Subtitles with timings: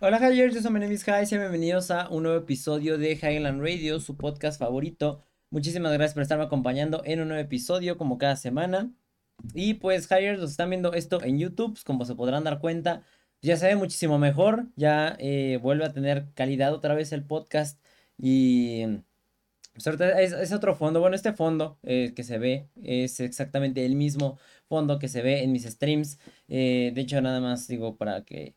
[0.00, 3.98] Hola Hyers, yo soy Menemis High, sean bienvenidos a un nuevo episodio de Highland Radio,
[3.98, 5.24] su podcast favorito.
[5.50, 8.92] Muchísimas gracias por estarme acompañando en un nuevo episodio como cada semana.
[9.54, 13.02] Y pues Hyers, los están viendo esto en YouTube, pues, como se podrán dar cuenta,
[13.42, 17.80] ya se ve muchísimo mejor, ya eh, vuelve a tener calidad otra vez el podcast
[18.16, 18.84] y
[19.72, 24.38] pues, es, otro fondo, bueno, este fondo eh, que se ve es exactamente el mismo
[24.68, 26.20] fondo que se ve en mis streams.
[26.46, 28.54] Eh, de hecho, nada más digo para que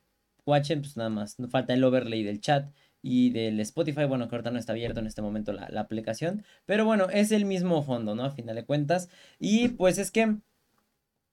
[0.52, 4.52] watchen, pues nada más, falta el overlay del chat y del Spotify, bueno, que ahorita
[4.52, 8.24] no está abierto en este momento la, aplicación, pero bueno, es el mismo fondo, ¿no?
[8.26, 9.10] A final de cuentas.
[9.40, 10.38] Y pues es que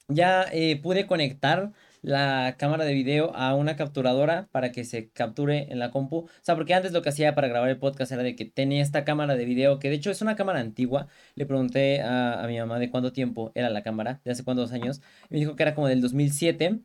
[0.09, 5.71] ya eh, pude conectar la cámara de video a una capturadora para que se capture
[5.71, 6.19] en la compu.
[6.19, 8.83] O sea, porque antes lo que hacía para grabar el podcast era de que tenía
[8.83, 11.09] esta cámara de video, que de hecho es una cámara antigua.
[11.35, 14.73] Le pregunté a, a mi mamá de cuánto tiempo era la cámara, de hace cuántos
[14.73, 15.03] años.
[15.29, 16.81] Me dijo que era como del 2007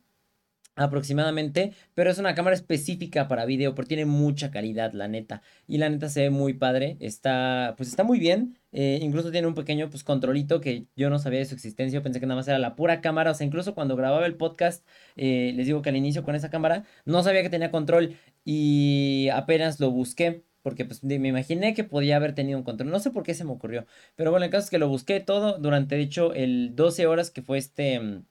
[0.76, 5.42] aproximadamente, pero es una cámara específica para video, porque tiene mucha calidad, la neta.
[5.66, 8.58] Y la neta se ve muy padre, está, pues está muy bien.
[8.72, 12.18] Eh, incluso tiene un pequeño pues controlito que yo no sabía de su existencia, pensé
[12.18, 14.84] que nada más era la pura cámara, o sea, incluso cuando grababa el podcast,
[15.16, 19.28] eh, les digo que al inicio con esa cámara, no sabía que tenía control y
[19.32, 20.44] apenas lo busqué.
[20.62, 22.90] Porque pues me imaginé que podía haber tenido un control.
[22.90, 23.84] No sé por qué se me ocurrió.
[24.16, 27.30] Pero bueno, el caso es que lo busqué todo durante, de hecho, el 12 horas
[27.30, 28.24] que fue este mm,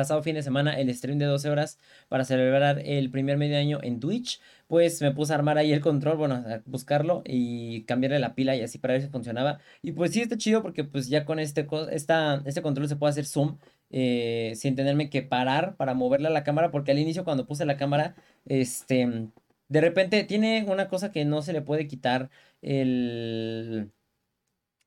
[0.00, 3.80] pasado fin de semana el stream de 12 horas para celebrar el primer medio año
[3.82, 8.18] en Twitch, pues me puse a armar ahí el control, bueno, a buscarlo y cambiarle
[8.18, 9.58] la pila y así para ver si funcionaba.
[9.82, 13.10] Y pues sí está chido porque pues ya con este, esta, este control se puede
[13.10, 13.58] hacer zoom
[13.90, 17.66] eh, sin tenerme que parar para moverle a la cámara porque al inicio cuando puse
[17.66, 18.14] la cámara,
[18.46, 19.28] este,
[19.68, 22.30] de repente tiene una cosa que no se le puede quitar
[22.62, 23.92] el...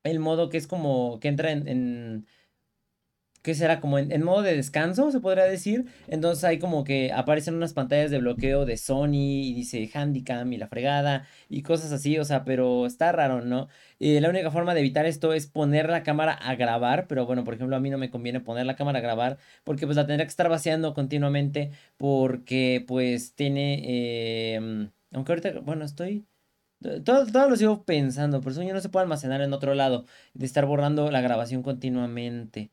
[0.04, 2.26] El modo que es como que entra en
[3.44, 5.86] que será como en, modo de descanso, se podría decir.
[6.08, 10.58] Entonces hay como que aparecen unas pantallas de bloqueo de Sony y dice Handicam y
[10.58, 13.68] la fregada y cosas así, o sea, pero está raro, ¿no?
[14.00, 17.44] Y la única forma de evitar esto es poner la cámara a grabar, pero bueno,
[17.44, 20.08] por ejemplo, a mí no me conviene poner la cámara a grabar porque pues la
[20.08, 26.26] tendría que estar vaciando continuamente porque pues tiene, em, aunque ahorita, bueno, estoy...
[27.06, 30.06] Todo, todo, lo sigo pensando, por eso ya no se puede almacenar en otro lado,
[30.34, 32.72] de estar borrando la grabación continuamente.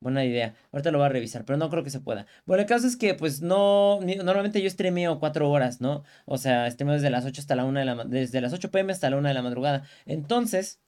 [0.00, 0.54] Buena idea.
[0.70, 2.26] Ahorita lo voy a revisar, pero no creo que se pueda.
[2.46, 3.98] Bueno, el caso es que, pues, no.
[4.00, 6.04] Normalmente yo streameo cuatro horas, ¿no?
[6.24, 8.92] O sea, streameo desde las 8 hasta la 1 de la Desde las 8 pm
[8.92, 9.84] hasta la 1 de la madrugada.
[10.06, 10.80] Entonces.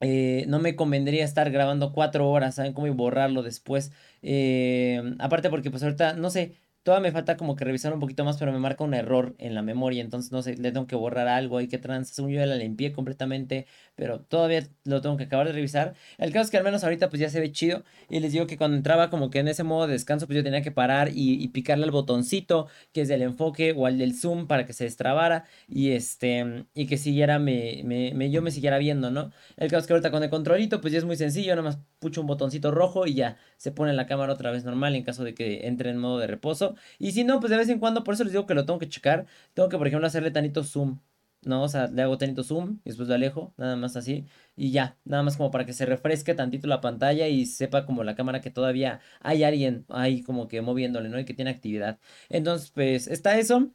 [0.00, 2.86] Eh, no me convendría estar grabando cuatro horas, ¿saben cómo?
[2.86, 3.92] Y borrarlo después.
[4.22, 6.54] Eh, aparte porque pues ahorita, no sé,
[6.86, 9.56] Todavía me falta como que revisar un poquito más, pero me marca un error en
[9.56, 10.00] la memoria.
[10.00, 11.58] Entonces, no sé, le tengo que borrar algo.
[11.58, 12.10] Hay que trans.
[12.10, 13.66] Según yo ya la limpié completamente.
[13.96, 15.94] Pero todavía lo tengo que acabar de revisar.
[16.16, 17.82] El caso es que al menos ahorita pues ya se ve chido.
[18.08, 20.44] Y les digo que cuando entraba como que en ese modo de descanso, pues yo
[20.44, 24.46] tenía que parar y, picarle al botoncito que es del enfoque o al del zoom
[24.46, 25.44] para que se destrabara.
[25.68, 26.66] Y este.
[26.72, 29.32] Y que siguiera, me, me, yo me siguiera viendo, ¿no?
[29.56, 31.56] El caso es que ahorita con el controlito, pues ya es muy sencillo.
[31.56, 34.94] Nada más pucho un botoncito rojo y ya se pone la cámara otra vez normal
[34.94, 36.75] en caso de que entre en modo de reposo.
[36.98, 38.78] Y si no, pues de vez en cuando, por eso les digo que lo tengo
[38.78, 39.26] que checar.
[39.54, 40.98] Tengo que, por ejemplo, hacerle tanito zoom.
[41.46, 41.62] ¿no?
[41.62, 44.26] O sea, le hago tanito zoom y después lo alejo, nada más así.
[44.56, 48.04] Y ya, nada más como para que se refresque tantito la pantalla y sepa como
[48.04, 51.18] la cámara que todavía hay alguien ahí como que moviéndole, ¿no?
[51.18, 51.98] Y que tiene actividad.
[52.28, 53.70] Entonces, pues está eso.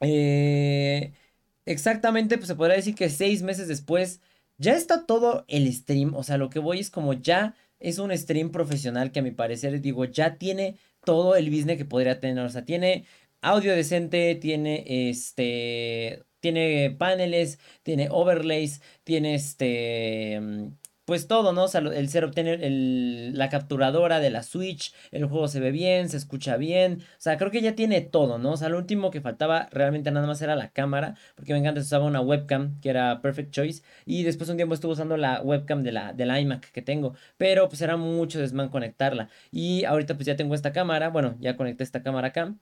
[0.00, 1.12] Eh,
[1.66, 4.20] exactamente, pues se podría decir que seis meses después
[4.58, 6.14] ya está todo el stream.
[6.14, 9.30] O sea, lo que voy es como ya es un stream profesional que a mi
[9.32, 12.44] parecer, digo, ya tiene todo el business que podría tener.
[12.44, 13.06] O sea, tiene
[13.42, 16.24] audio decente, tiene este.
[16.40, 20.40] Tiene paneles, tiene overlays, tiene este
[21.10, 21.64] pues todo, ¿no?
[21.64, 26.08] O sea, el ser obtener la capturadora de la Switch, el juego se ve bien,
[26.08, 28.52] se escucha bien, o sea, creo que ya tiene todo, ¿no?
[28.52, 31.80] O sea, lo último que faltaba realmente nada más era la cámara, porque me encanta,
[31.80, 35.82] usaba una webcam que era Perfect Choice, y después un tiempo estuve usando la webcam
[35.82, 40.14] de la, de la iMac que tengo, pero pues era mucho desmán conectarla, y ahorita
[40.14, 42.54] pues ya tengo esta cámara, bueno, ya conecté esta cámara acá,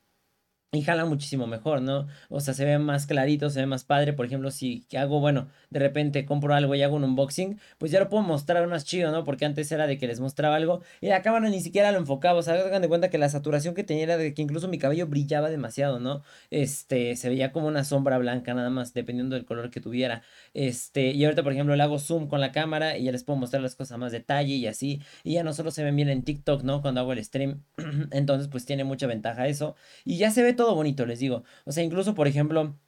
[0.71, 2.09] y jala muchísimo mejor, ¿no?
[2.29, 4.13] O sea, se ve más clarito, se ve más padre.
[4.13, 8.01] Por ejemplo, si hago, bueno, de repente compro algo y hago un unboxing, pues ya
[8.01, 9.25] lo puedo mostrar más chido, ¿no?
[9.25, 12.39] Porque antes era de que les mostraba algo y la cámara ni siquiera lo enfocaba.
[12.39, 14.79] O sea, hagan de cuenta que la saturación que tenía era de que incluso mi
[14.79, 16.23] cabello brillaba demasiado, ¿no?
[16.51, 20.23] Este, se veía como una sombra blanca nada más, dependiendo del color que tuviera.
[20.53, 23.39] Este, y ahorita, por ejemplo, le hago zoom con la cámara y ya les puedo
[23.39, 25.01] mostrar las cosas más detalle y así.
[25.25, 26.83] Y ya no solo se ven bien en TikTok, ¿no?
[26.83, 27.63] Cuando hago el stream.
[28.11, 29.75] Entonces, pues tiene mucha ventaja eso.
[30.05, 31.45] Y ya se ve todo bonito, les digo.
[31.65, 32.79] O sea, incluso, por ejemplo,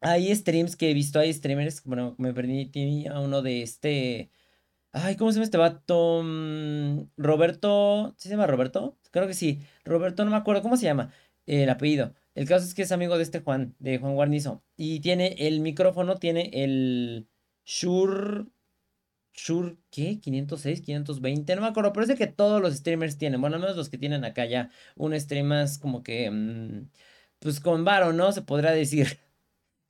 [0.00, 4.30] hay streams que he visto, hay streamers, bueno, me perdí a uno de este...
[4.92, 6.22] Ay, ¿cómo se llama este vato?
[6.24, 8.98] Mm, Roberto, ¿se llama Roberto?
[9.10, 9.60] Creo que sí.
[9.84, 11.12] Roberto, no me acuerdo cómo se llama
[11.46, 12.14] el apellido.
[12.34, 14.62] El caso es que es amigo de este Juan, de Juan Guarnizo.
[14.76, 17.28] Y tiene el micrófono, tiene el
[17.64, 18.46] Shure.
[19.34, 20.20] Shure, ¿qué?
[20.20, 23.40] 506, 520, no me acuerdo, pero es que todos los streamers tienen.
[23.40, 26.30] Bueno, al menos los que tienen acá ya un stream más como que.
[26.30, 26.90] Mm,
[27.38, 28.32] pues con varo, ¿no?
[28.32, 29.18] Se podrá decir.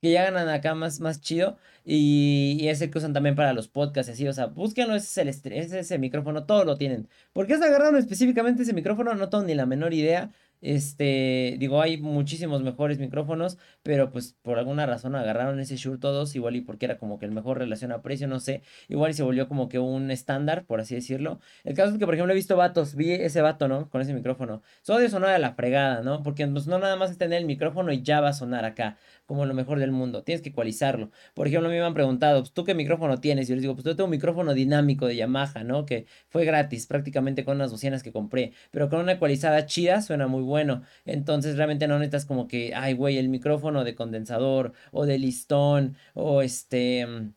[0.01, 1.57] Que ya ganan acá más, más chido.
[1.85, 4.27] Y, y, es el que usan también para los podcasts así.
[4.27, 7.07] O sea, búsquenlo, ese es, el, ese es el micrófono, todo lo tienen.
[7.31, 9.15] ¿Por qué se agarraron específicamente ese micrófono?
[9.15, 10.33] No tengo ni la menor idea.
[10.63, 16.35] Este, digo, hay muchísimos mejores micrófonos, pero pues por alguna razón agarraron ese Shure todos,
[16.37, 19.13] igual y porque era como que el mejor relación a precio, no sé, igual y
[19.13, 21.41] se volvió como que un estándar, por así decirlo.
[21.65, 23.89] El caso es que, por ejemplo, he visto vatos, vi ese vato, ¿no?
[23.89, 24.61] Con ese micrófono.
[24.83, 26.23] Su audio sonaba de la fregada, ¿no?
[26.23, 28.97] Porque pues, no nada más es tener el micrófono y ya va a sonar acá,
[29.25, 30.23] como lo mejor del mundo.
[30.23, 31.11] Tienes que ecualizarlo.
[31.33, 33.47] Por ejemplo, me han preguntado, pues, ¿tú qué micrófono tienes?
[33.47, 35.85] Y yo les digo, pues yo tengo un micrófono dinámico de Yamaha, ¿no?
[35.85, 40.27] Que fue gratis, prácticamente con unas bocinas que compré, pero con una ecualizada chida suena
[40.27, 40.52] muy bueno.
[40.59, 45.17] Entonces, entonces realmente no necesitas como que, ay, güey, el micrófono de condensador o de
[45.17, 47.33] listón o este mm,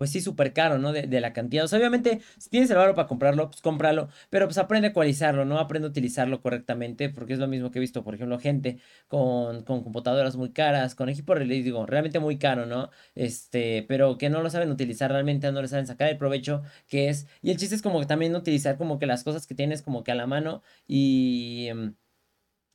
[0.00, 0.92] pues sí, súper caro, ¿no?
[0.94, 1.62] De, la cantidad.
[1.62, 4.90] O sea, obviamente, si tienes el valor para comprarlo, pues cómpralo, pero pues aprende a
[4.92, 5.58] ecualizarlo, ¿no?
[5.58, 8.78] Aprende a utilizarlo correctamente, porque es lo mismo que he visto, por ejemplo, gente
[9.08, 12.88] con, con computadoras muy caras, con equipo, digo, realmente muy caro, ¿no?
[13.14, 17.10] Este, pero que no lo saben utilizar realmente, no le saben sacar el provecho que
[17.10, 17.26] es.
[17.42, 20.02] Y el chiste es como que también utilizar como que las cosas que tienes como
[20.02, 21.68] que a la mano y...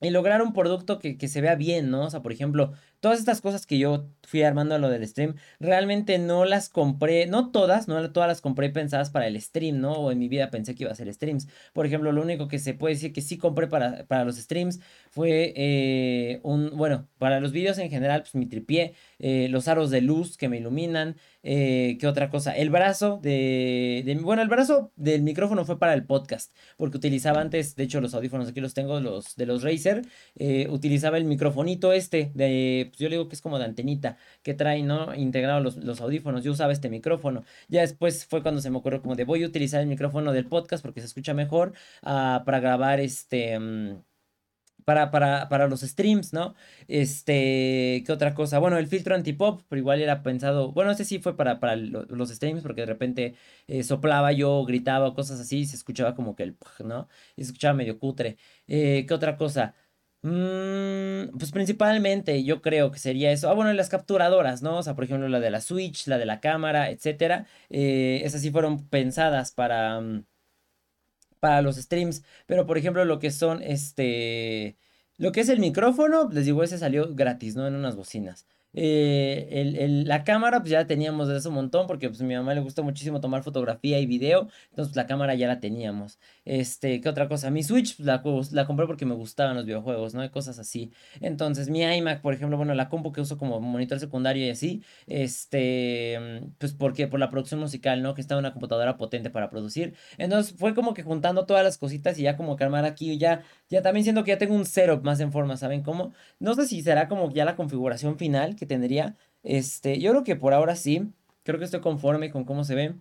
[0.06, 2.06] Y lograr un producto que, que, se vea bien, ¿no?
[2.06, 2.74] O sea, por ejemplo,
[3.06, 7.28] todas estas cosas que yo fui armando a lo del stream, realmente no las compré,
[7.28, 9.94] no todas, no todas las compré pensadas para el stream, ¿no?
[9.94, 11.48] O en mi vida pensé que iba a ser streams.
[11.72, 14.80] Por ejemplo, lo único que se puede decir que sí compré para, para los streams
[15.12, 19.92] fue eh, un, bueno, para los vídeos en general, pues mi tripié, eh, los aros
[19.92, 22.58] de luz que me iluminan, eh, ¿qué otra cosa?
[22.58, 27.40] El brazo de, de, bueno, el brazo del micrófono fue para el podcast, porque utilizaba
[27.40, 30.02] antes, de hecho los audífonos aquí los tengo, los de los Razer,
[30.70, 34.54] utilizaba el microfonito este de pues, yo le digo que es como de antenita que
[34.54, 35.14] trae, ¿no?
[35.16, 36.44] Integrado los, los audífonos.
[36.44, 37.44] Yo usaba este micrófono.
[37.68, 40.48] Ya después fue cuando se me ocurrió como de voy a utilizar el micrófono del
[40.48, 43.58] podcast porque se escucha mejor uh, para grabar este...
[43.58, 44.02] Um,
[44.86, 46.56] para, para, para, los streams, ¿no?
[46.88, 48.60] Este, ¿qué otra cosa?
[48.60, 52.30] Bueno, el filtro antipop, pero igual era pensado, bueno, ese sí fue para, para los
[52.30, 53.36] streams, porque de repente
[53.68, 57.08] eh, soplaba yo, gritaba, cosas así, y se escuchaba como que el, ¿no?
[57.36, 58.38] Y se escuchaba medio cutre.
[58.68, 59.74] Eh, ¿Qué otra cosa?
[60.26, 63.48] Mm, pues principalmente yo creo que sería eso.
[63.50, 64.78] Ah, bueno, las capturadoras, ¿no?
[64.78, 67.46] O sea, por ejemplo, la de la Switch, la de la cámara, etcétera.
[67.70, 70.26] Eh, esas sí fueron pensadas para, mm,
[71.40, 72.24] para los streams.
[72.46, 74.78] Pero, por ejemplo, lo que son este.
[75.18, 77.68] Lo que es el micrófono, les digo, ese salió gratis, ¿no?
[77.68, 78.46] En unas bocinas.
[78.78, 79.48] Eh,
[79.80, 82.36] el, la cámara, pues ya la teníamos desde hace un montón, porque pues a mi
[82.36, 86.20] mamá le gusta muchísimo tomar fotografía y video, entonces la cámara ya la teníamos.
[86.44, 87.50] Este, ¿qué otra cosa?
[87.52, 90.22] Mi Switch pues, la, la compré porque me gustaban los videojuegos, ¿no?
[90.22, 90.92] hay cosas así.
[91.22, 94.84] Entonces, mi iMac, por ejemplo, bueno, la compu que uso como monitor secundario y así,
[95.08, 98.14] este, pues porque por la producción musical, ¿no?
[98.14, 99.96] Que está una computadora potente para producir.
[100.18, 103.44] Entonces, fue como que juntando todas las cositas y ya como que armar aquí, ya,
[103.70, 106.14] ya también siento que ya tengo un setup más en forma, ¿saben cómo?
[106.40, 109.16] No sé si será como ya la configuración final tendría.
[109.44, 111.12] Este, yo creo que por ahora sí.
[111.44, 112.96] Creo que estoy conforme con cómo se ve.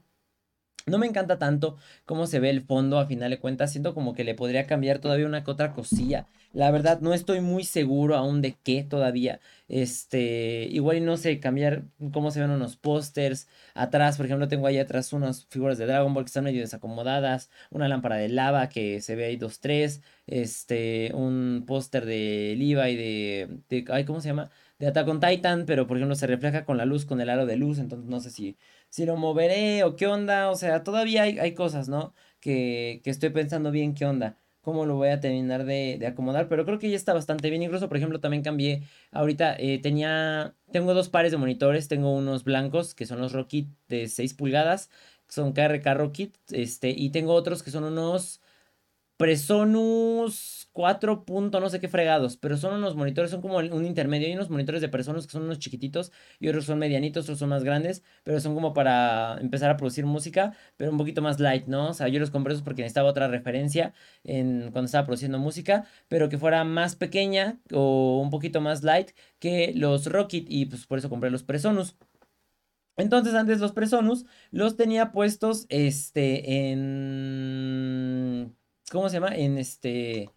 [0.87, 3.73] No me encanta tanto cómo se ve el fondo a final de cuentas.
[3.73, 6.27] Siento como que le podría cambiar todavía una que otra cosilla.
[6.53, 9.41] La verdad, no estoy muy seguro aún de qué todavía.
[9.69, 13.49] Este, igual y no sé, cambiar cómo se ven unos pósters.
[13.75, 17.49] Atrás, por ejemplo, tengo ahí atrás unas figuras de Dragon Ball que están medio desacomodadas.
[17.71, 20.03] Una lámpara de lava que se ve ahí dos, tres.
[20.27, 23.85] Este, un póster de Levi de, de.
[23.89, 24.51] Ay, ¿cómo se llama?
[24.79, 27.47] De Attack on Titan, pero por ejemplo se refleja con la luz, con el aro
[27.47, 27.79] de luz.
[27.79, 28.57] Entonces no sé si
[28.95, 32.15] si lo moveré o qué onda, o sea, todavía hay, hay cosas, ¿no?
[32.39, 36.49] Que, que, estoy pensando bien qué onda, cómo lo voy a terminar de, de, acomodar,
[36.49, 40.55] pero creo que ya está bastante bien, incluso, por ejemplo, también cambié, ahorita eh, tenía,
[40.71, 44.91] tengo dos pares de monitores, tengo unos blancos, que son los Rockit de 6 pulgadas,
[45.29, 48.41] son KRK Rockit, este, y tengo otros que son unos
[49.17, 54.27] Presonus 4 puntos no sé qué fregados, pero son unos monitores, son como un intermedio.
[54.27, 57.51] Hay unos monitores de personas que son unos chiquititos y otros son medianitos, otros son
[57.51, 61.67] más grandes, pero son como para empezar a producir música, pero un poquito más light,
[61.69, 61.91] ¿no?
[61.91, 65.87] O sea, yo los compré esos porque necesitaba otra referencia en, cuando estaba produciendo música,
[66.09, 70.87] pero que fuera más pequeña o un poquito más light que los Rocket y pues
[70.87, 71.97] por eso compré los Presonus.
[72.97, 78.57] Entonces antes los Presonus los tenía puestos este en...
[78.91, 79.35] ¿Cómo se llama?
[79.37, 80.31] En este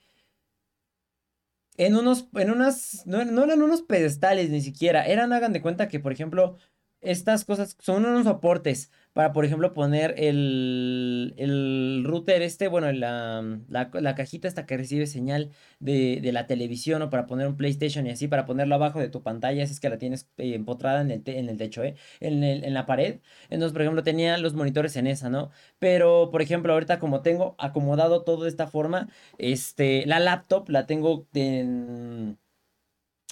[1.78, 6.00] en unos, en unas, no, eran unos pedestales ni siquiera, eran, hagan de cuenta que,
[6.00, 6.58] por ejemplo,
[7.02, 13.44] estas cosas son unos soportes para, por ejemplo, poner el, el router este, bueno, la,
[13.68, 15.50] la, la, cajita esta que recibe señal
[15.80, 19.10] de, de, la televisión o para poner un PlayStation y así, para ponerlo abajo de
[19.10, 21.96] tu pantalla, si es que la tienes eh, empotrada en el, en el techo, ¿eh?
[22.20, 23.20] En, el, en la pared.
[23.50, 25.50] Entonces, por ejemplo, tenía los monitores en esa, ¿no?
[25.80, 30.86] Pero, por ejemplo, ahorita como tengo acomodado todo de esta forma, este, la laptop la
[30.86, 32.38] tengo en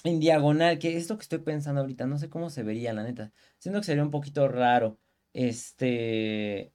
[0.08, 3.02] en diagonal, que es lo que estoy pensando ahorita, no sé cómo se vería, la
[3.04, 3.32] neta.
[3.58, 4.98] Siento que sería un poquito raro.
[5.32, 6.72] Este.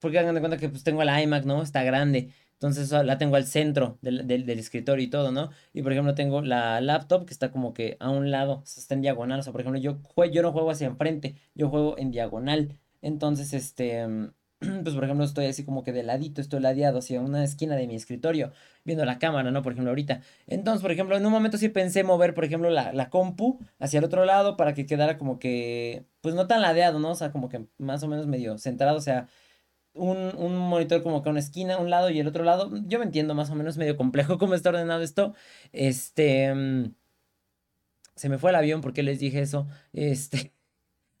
[0.00, 1.62] Porque hagan de cuenta que pues tengo la iMac, ¿no?
[1.62, 2.32] Está grande.
[2.54, 5.50] Entonces la tengo al centro del, del, escritorio y todo, ¿no?
[5.74, 9.02] Y por ejemplo tengo la laptop que está como que a un lado, está en
[9.02, 9.40] diagonal.
[9.40, 10.00] O sea, por ejemplo, yo,
[10.32, 12.78] yo no juego hacia enfrente, yo juego en diagonal.
[13.02, 14.32] Entonces, este
[14.82, 17.86] pues por ejemplo estoy así como que de ladito, estoy ladeado hacia una esquina de
[17.86, 18.52] mi escritorio,
[18.84, 19.62] viendo la cámara, ¿no?
[19.62, 20.22] Por ejemplo, ahorita.
[20.46, 23.98] Entonces, por ejemplo, en un momento sí pensé mover, por ejemplo, la, la compu hacia
[23.98, 27.10] el otro lado para que quedara como que, pues no tan ladeado, ¿no?
[27.10, 29.28] O sea, como que más o menos medio centrado, o sea,
[29.96, 32.70] un, un, monitor como que a una esquina, un lado y el otro lado.
[32.86, 35.34] Yo me entiendo más o menos medio complejo cómo está ordenado esto.
[35.72, 36.54] Este...
[36.54, 36.94] Mm,
[38.14, 39.66] se me fue el avión porque les dije eso.
[39.92, 40.55] Este...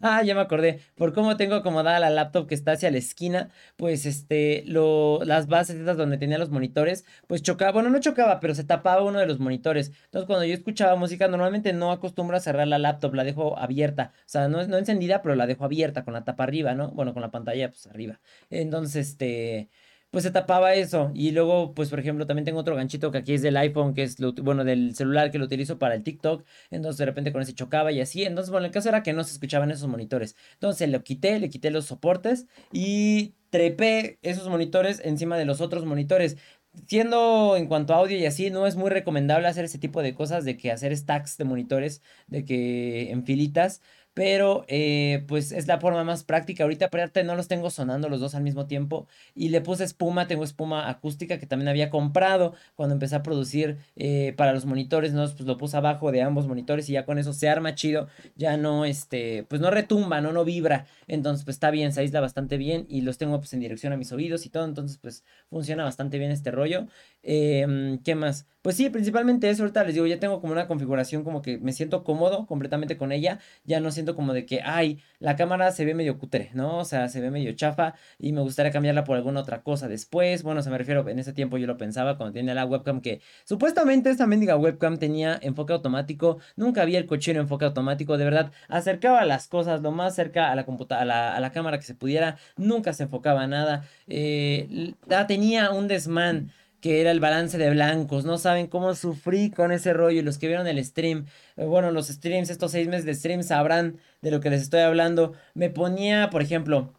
[0.00, 0.80] Ah, ya me acordé.
[0.94, 5.48] Por cómo tengo acomodada la laptop que está hacia la esquina, pues este, lo, las
[5.48, 9.18] bases estas donde tenía los monitores, pues chocaba, bueno, no chocaba, pero se tapaba uno
[9.18, 9.92] de los monitores.
[10.04, 14.12] Entonces, cuando yo escuchaba música, normalmente no acostumbro a cerrar la laptop, la dejo abierta.
[14.18, 16.90] O sea, no, no encendida, pero la dejo abierta con la tapa arriba, ¿no?
[16.90, 18.20] Bueno, con la pantalla, pues arriba.
[18.50, 19.70] Entonces, este
[20.16, 21.10] pues se tapaba eso.
[21.12, 24.02] Y luego, pues por ejemplo, también tengo otro ganchito que aquí es del iPhone, que
[24.02, 26.42] es, lo, bueno, del celular que lo utilizo para el TikTok.
[26.70, 28.24] Entonces de repente con ese chocaba y así.
[28.24, 30.34] Entonces, bueno, el caso era que no se escuchaban esos monitores.
[30.54, 35.84] Entonces lo quité, le quité los soportes y trepé esos monitores encima de los otros
[35.84, 36.38] monitores.
[36.86, 40.14] Siendo en cuanto a audio y así, no es muy recomendable hacer ese tipo de
[40.14, 43.82] cosas, de que hacer stacks de monitores, de que en filitas,
[44.16, 46.64] pero eh, pues es la forma más práctica.
[46.64, 50.26] Ahorita aparte no los tengo sonando los dos al mismo tiempo y le puse espuma,
[50.26, 55.12] tengo espuma acústica que también había comprado cuando empecé a producir eh, para los monitores,
[55.12, 55.20] ¿no?
[55.28, 58.56] Pues lo puse abajo de ambos monitores y ya con eso se arma chido, ya
[58.56, 62.56] no, este, pues no retumba, no, no vibra, entonces pues está bien, se aísla bastante
[62.56, 65.84] bien y los tengo pues en dirección a mis oídos y todo, entonces pues funciona
[65.84, 66.86] bastante bien este rollo.
[67.28, 68.46] Em, ¿Qué más?
[68.62, 71.72] Pues sí, principalmente eso, ahorita les digo, ya tengo como una configuración como que me
[71.72, 75.84] siento cómodo completamente con ella, ya no siento como de que, ay, la cámara se
[75.84, 76.78] ve medio cutre, ¿no?
[76.78, 80.44] O sea, se ve medio chafa y me gustaría cambiarla por alguna otra cosa después,
[80.44, 83.20] bueno, se me refiero, en ese tiempo yo lo pensaba cuando tenía la webcam que
[83.44, 88.52] supuestamente esta mendiga webcam tenía enfoque automático, nunca había el cochino enfoque automático, de verdad,
[88.68, 92.36] acercaba las cosas lo más cerca a la computadora, a la, cámara que se pudiera,
[92.56, 94.94] nunca se enfocaba nada, eh,
[95.26, 96.52] tenía un desmán
[96.86, 98.24] que era el balance de blancos.
[98.24, 100.20] No saben cómo sufrí con ese rollo.
[100.20, 101.26] Y los que vieron el stream,
[101.56, 104.80] eh, bueno, los streams, estos seis meses de stream sabrán de lo que les estoy
[104.82, 105.32] hablando.
[105.54, 106.94] Me ponía, por ejemplo,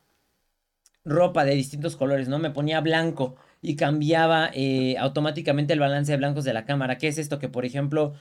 [1.05, 2.37] ropa de distintos colores, ¿no?
[2.37, 6.97] Me ponía blanco y cambiaba eh, automáticamente el balance de blancos de la cámara.
[6.97, 7.39] ¿Qué es esto?
[7.39, 8.13] Que, por ejemplo,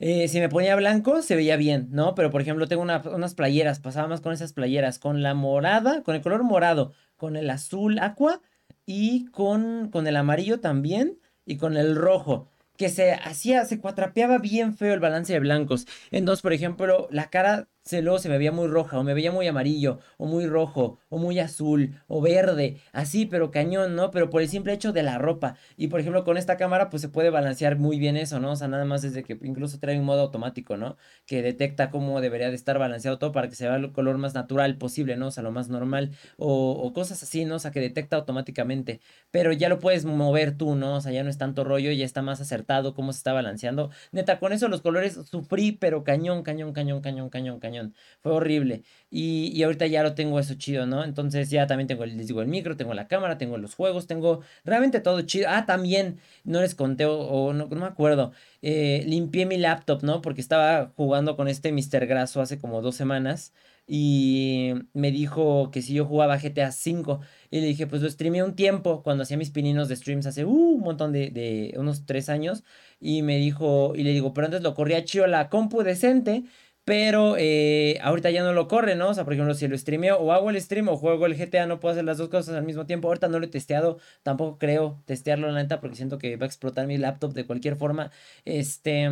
[0.00, 2.16] eh, si me ponía blanco, se veía bien, ¿no?
[2.16, 6.16] Pero, por ejemplo, tengo unas playeras, pasaba más con esas playeras, con la morada, con
[6.16, 8.40] el color morado, con el azul aqua
[8.86, 14.38] y con, con el amarillo también y con el rojo que se hacía, se cuatrapeaba
[14.38, 15.86] bien feo el balance de blancos.
[16.10, 19.32] Entonces, por ejemplo, la cara se, luego se me veía muy roja, o me veía
[19.32, 24.10] muy amarillo, o muy rojo, o muy azul, o verde, así, pero cañón, ¿no?
[24.10, 25.56] Pero por el simple hecho de la ropa.
[25.76, 28.52] Y por ejemplo, con esta cámara, pues se puede balancear muy bien eso, ¿no?
[28.52, 30.96] O sea, nada más desde que incluso trae un modo automático, ¿no?
[31.26, 34.34] Que detecta cómo debería de estar balanceado todo para que se vea el color más
[34.34, 35.28] natural posible, ¿no?
[35.28, 37.56] O sea, lo más normal, o, o cosas así, ¿no?
[37.56, 39.00] O sea, que detecta automáticamente.
[39.30, 40.96] Pero ya lo puedes mover tú, ¿no?
[40.96, 43.90] O sea, ya no es tanto rollo, ya está más acertado cómo se está balanceando.
[44.12, 47.71] Neta, con eso los colores sufrí, pero cañón, cañón, cañón, cañón, cañón, cañón.
[48.20, 48.82] Fue horrible.
[49.10, 51.04] Y, y, ahorita ya lo tengo eso chido, ¿no?
[51.04, 54.40] Entonces ya también tengo, les digo, el micro, tengo la cámara, tengo los juegos, tengo
[54.64, 55.48] realmente todo chido.
[55.50, 58.32] Ah, también, no les conté o, no, no, me acuerdo.
[58.62, 60.22] Eh, limpié mi laptop, ¿no?
[60.22, 62.06] Porque estaba jugando con este Mr.
[62.06, 63.52] Graso hace como dos semanas
[63.86, 67.18] y me dijo que si yo jugaba GTA V
[67.50, 70.44] y le dije, pues lo streamé un tiempo cuando hacía mis pininos de streams hace
[70.44, 72.64] uh, un montón de, de, unos tres años
[73.00, 76.44] y me dijo, y le digo, pero antes lo corría chido la compu decente
[76.84, 79.10] pero eh, ahorita ya no lo corre, ¿no?
[79.10, 81.66] O sea, por ejemplo, si lo streameo o hago el stream o juego el GTA,
[81.66, 83.08] no puedo hacer las dos cosas al mismo tiempo.
[83.08, 86.48] Ahorita no lo he testeado, tampoco creo testearlo la neta porque siento que va a
[86.48, 88.10] explotar mi laptop de cualquier forma.
[88.44, 89.08] Este.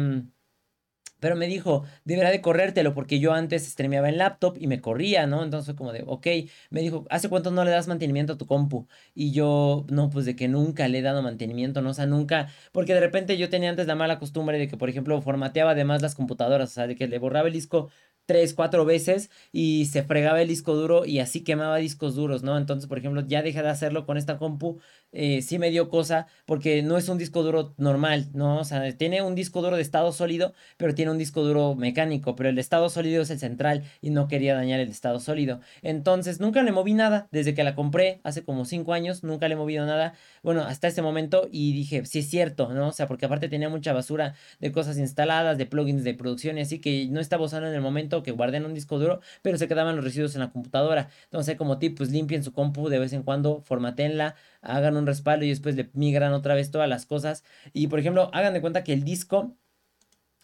[1.21, 5.27] Pero me dijo, deberá de corrértelo porque yo antes streameaba en laptop y me corría,
[5.27, 5.43] ¿no?
[5.45, 6.27] Entonces fue como de, ok,
[6.71, 8.87] me dijo, ¿hace cuánto no le das mantenimiento a tu compu?
[9.15, 11.91] Y yo, no, pues de que nunca le he dado mantenimiento, ¿no?
[11.91, 14.89] O sea, nunca, porque de repente yo tenía antes la mala costumbre de que, por
[14.91, 17.91] ejemplo, formateaba además las computadoras, o sea, de que le borraba el disco
[18.31, 22.57] tres, cuatro veces y se fregaba el disco duro y así quemaba discos duros, ¿no?
[22.57, 24.79] Entonces, por ejemplo, ya dejé de hacerlo con esta compu,
[25.11, 28.61] eh, sí me dio cosa porque no es un disco duro normal, ¿no?
[28.61, 32.37] O sea, tiene un disco duro de estado sólido, pero tiene un disco duro mecánico,
[32.37, 35.61] pero el estado sólido es el central y no quería dañar el estado sólido.
[35.83, 39.55] Entonces, nunca le moví nada, desde que la compré hace como cinco años, nunca le
[39.55, 42.89] he movido nada, bueno, hasta ese momento y dije, sí es cierto, ¿no?
[42.89, 46.61] O sea, porque aparte tenía mucha basura de cosas instaladas, de plugins de producción y
[46.61, 49.59] así que no estaba usando en el momento que guardé en un disco duro, pero
[49.59, 51.11] se quedaban los residuos en la computadora.
[51.25, 55.45] Entonces, como tip, pues limpien su compu de vez en cuando, formatenla, hagan un respaldo
[55.45, 57.45] y después le migran otra vez todas las cosas.
[57.73, 59.57] Y por ejemplo, hagan de cuenta que el disco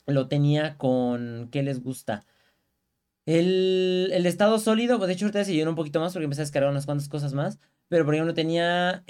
[0.07, 2.25] lo tenía con, ¿qué les gusta?
[3.27, 6.45] El, el estado sólido, de hecho ahorita se llenó un poquito más porque empecé a
[6.45, 7.59] descargar unas cuantas cosas más.
[7.89, 9.05] Pero por ejemplo tenía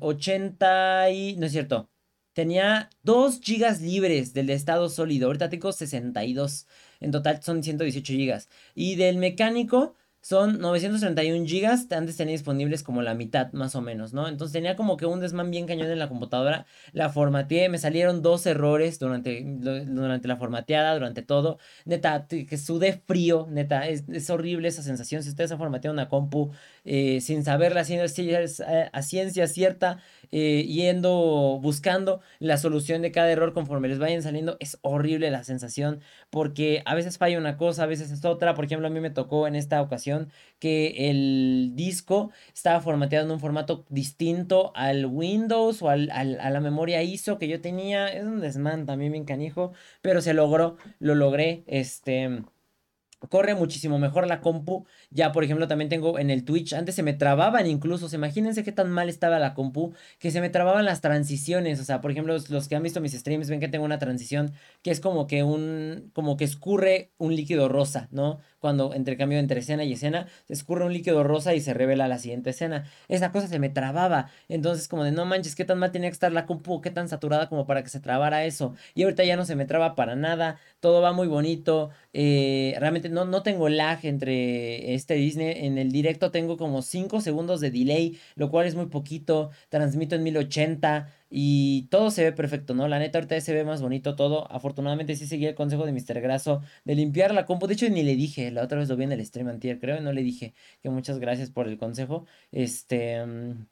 [0.00, 1.36] 80 eh, y...
[1.36, 1.90] No es cierto.
[2.32, 5.26] Tenía 2 gigas libres del estado sólido.
[5.26, 6.66] Ahorita tengo 62.
[7.06, 8.48] En total son 118 gigas.
[8.74, 14.12] Y del mecánico son 931 gigas, antes tenía disponibles como la mitad más o menos,
[14.12, 14.26] ¿no?
[14.26, 18.22] Entonces tenía como que un desmán bien cañón en la computadora, la formateé, me salieron
[18.22, 24.66] dos errores durante, durante la formateada, durante todo, neta, que sudé frío, neta, es, horrible
[24.66, 26.50] esa sensación, si ustedes han formateado una compu
[26.86, 29.98] eh, sin saberla, eh, a ciencia cierta,
[30.30, 35.42] eh, yendo, buscando la solución de cada error conforme les vayan saliendo, es horrible la
[35.44, 36.00] sensación,
[36.30, 39.10] porque a veces falla una cosa, a veces es otra, por ejemplo, a mí me
[39.10, 45.82] tocó en esta ocasión, que el disco estaba formateado en un formato distinto al Windows
[45.82, 48.08] o al, a la memoria ISO que yo tenía.
[48.08, 52.42] Es un desmán también bien canijo, pero se logró, lo logré, este
[53.28, 54.86] corre muchísimo mejor la compu.
[55.10, 58.72] Ya, por ejemplo, también tengo en el Twitch, antes se me trababan incluso, imagínense qué
[58.72, 62.36] tan mal estaba la compu, que se me trababan las transiciones, o sea, por ejemplo,
[62.48, 64.52] los, que han visto mis streams ven que tengo una transición
[64.82, 68.38] que es como que un, como que escurre un líquido rosa, ¿no?
[68.58, 72.08] Cuando entre cambio entre escena y escena, se escurre un líquido rosa y se revela
[72.08, 72.84] la siguiente escena.
[73.08, 76.14] Esa cosa se me trababa, entonces como de no manches, qué tan mal tenía que
[76.14, 78.74] estar la compu, qué tan saturada como para que se trabara eso.
[78.94, 83.08] Y ahorita ya no se me traba para nada, todo va muy bonito, eh, realmente
[83.16, 85.66] no, no tengo lag entre este Disney.
[85.66, 89.50] En el directo tengo como 5 segundos de delay, lo cual es muy poquito.
[89.70, 92.88] Transmito en 1080 y todo se ve perfecto, ¿no?
[92.88, 94.50] La neta ahorita se ve más bonito todo.
[94.52, 96.20] Afortunadamente sí seguí el consejo de Mr.
[96.20, 97.66] Graso de limpiar la compu.
[97.66, 99.96] De hecho ni le dije, la otra vez lo vi en el stream antier, creo,
[99.98, 102.26] y no le dije que muchas gracias por el consejo.
[102.52, 103.24] Este...
[103.24, 103.66] Mm,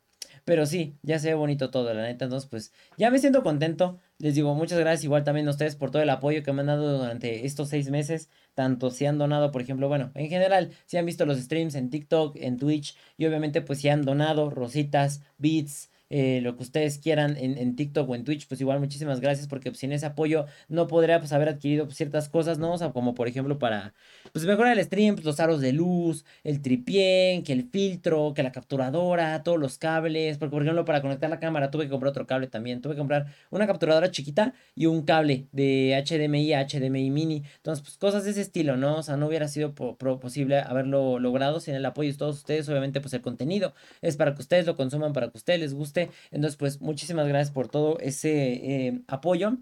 [0.44, 2.24] pero sí, ya se ve bonito todo, la neta.
[2.24, 4.00] Entonces, pues ya me siento contento.
[4.18, 6.68] Les digo muchas gracias igual también a ustedes por todo el apoyo que me han
[6.68, 8.28] dado durante estos seis meses.
[8.54, 11.90] Tanto si han donado, por ejemplo, bueno, en general, si han visto los streams en
[11.90, 12.96] TikTok, en Twitch.
[13.16, 17.76] Y obviamente, pues si han donado rositas, beats, eh, lo que ustedes quieran en, en,
[17.76, 21.32] TikTok o en Twitch, pues igual muchísimas gracias porque sin ese apoyo no podría pues
[21.32, 22.74] haber adquirido ciertas cosas, ¿no?
[22.74, 23.94] O sea, como por ejemplo para
[24.32, 28.42] pues mejorar el stream, pues, los aros de luz, el tripié, que el filtro, que
[28.42, 32.10] la capturadora, todos los cables, porque por ejemplo para conectar la cámara tuve que comprar
[32.10, 36.66] otro cable también, tuve que comprar una capturadora chiquita y un cable de HDMI a
[36.66, 38.98] HDMI mini, entonces pues cosas de ese estilo, ¿no?
[38.98, 43.00] O sea, no hubiera sido posible haberlo logrado sin el apoyo de todos ustedes, obviamente
[43.00, 46.56] pues el contenido es para que ustedes lo consuman, para que ustedes les guste entonces,
[46.56, 49.58] pues muchísimas gracias por todo ese eh, apoyo.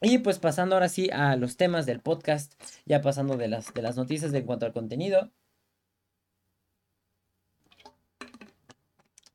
[0.00, 2.54] Y pues pasando ahora sí a los temas del podcast,
[2.86, 5.30] ya pasando de las, de las noticias de en cuanto al contenido.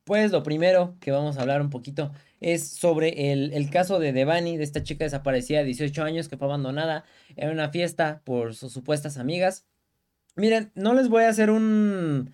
[0.03, 4.13] Pues lo primero que vamos a hablar un poquito es sobre el, el, caso de
[4.13, 7.03] Devani, de esta chica desaparecida de 18 años que fue abandonada
[7.35, 9.65] en una fiesta por sus supuestas amigas.
[10.35, 12.33] Miren, no les voy a hacer un,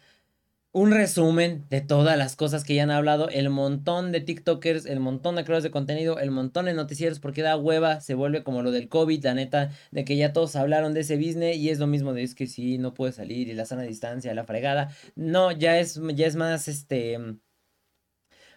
[0.74, 5.00] un resumen de todas las cosas que ya han hablado, el montón de TikTokers, el
[5.00, 8.64] montón de creadores de contenido, el montón de noticieros, porque da hueva, se vuelve como
[8.64, 11.78] lo del COVID, la neta, de que ya todos hablaron de ese business y es
[11.78, 14.90] lo mismo de es que sí, no puede salir y la sana distancia, la fregada.
[15.16, 17.20] No, ya es, ya es más este.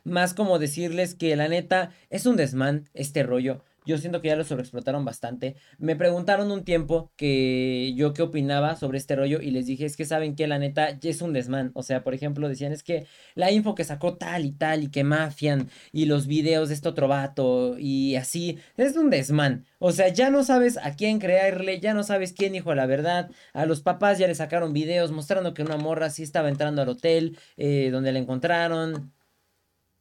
[0.05, 3.62] Más como decirles que la neta es un desmán este rollo.
[3.87, 5.57] Yo siento que ya lo sobreexplotaron bastante.
[5.79, 9.96] Me preguntaron un tiempo que yo qué opinaba sobre este rollo y les dije, es
[9.96, 11.70] que saben que la neta es un desmán.
[11.75, 14.90] O sea, por ejemplo, decían, es que la info que sacó tal y tal y
[14.90, 19.64] que mafian y los videos de este otro vato y así, es un desmán.
[19.79, 23.31] O sea, ya no sabes a quién creerle, ya no sabes quién dijo la verdad.
[23.53, 26.88] A los papás ya le sacaron videos mostrando que una morra sí estaba entrando al
[26.88, 29.12] hotel eh, donde la encontraron.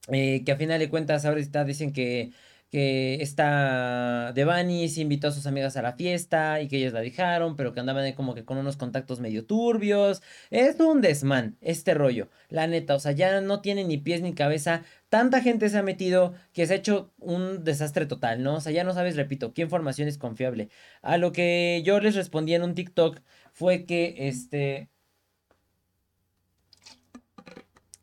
[0.09, 2.31] Eh, que a final de cuentas ahorita dicen que
[2.75, 6.99] que esta Devani se invitó a sus amigas a la fiesta y que ellas la
[6.99, 10.21] dejaron, pero que andaban como que con unos contactos medio turbios.
[10.49, 14.33] Es un desmán este rollo, la neta, o sea, ya no tiene ni pies ni
[14.33, 14.83] cabeza.
[15.07, 18.55] Tanta gente se ha metido que se ha hecho un desastre total, ¿no?
[18.55, 20.67] O sea, ya no sabes, repito, qué información es confiable.
[21.01, 23.21] A lo que yo les respondí en un TikTok
[23.53, 24.89] fue que este...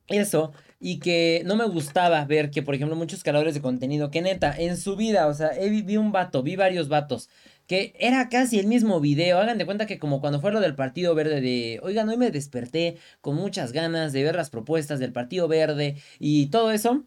[0.09, 0.53] Eso,
[0.85, 4.53] y que no me gustaba ver que, por ejemplo, muchos creadores de contenido, que neta,
[4.59, 7.31] en su vida, o sea, vi un vato, vi varios vatos,
[7.69, 10.75] que era casi el mismo video, hagan de cuenta que como cuando fue lo del
[10.75, 15.13] Partido Verde de, oigan, hoy me desperté con muchas ganas de ver las propuestas del
[15.13, 17.05] Partido Verde y todo eso,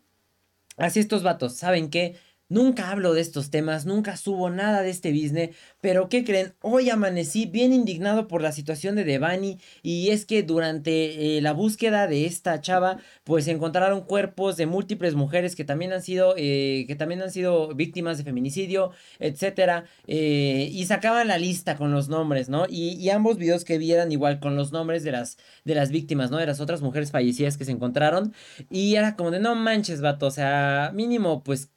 [0.78, 2.16] así estos vatos, ¿saben qué?
[2.47, 6.53] Nunca hablo de estos temas, nunca subo nada de este business, pero ¿qué creen?
[6.62, 11.53] Hoy amanecí bien indignado por la situación de Devani y es que durante eh, la
[11.53, 16.86] búsqueda de esta chava, pues encontraron cuerpos de múltiples mujeres que también han sido, eh,
[16.88, 22.10] que también han sido víctimas de feminicidio, etcétera, eh, y sacaban la lista con los
[22.10, 22.67] nombres, ¿no?
[22.69, 26.29] Y, y, ambos videos que vieran igual con los nombres de las, de las víctimas,
[26.29, 26.38] ¿no?
[26.38, 28.36] De las otras mujeres fallecidas que se encontraron
[28.69, 31.71] y era como de no manches, vato, o sea, mínimo, pues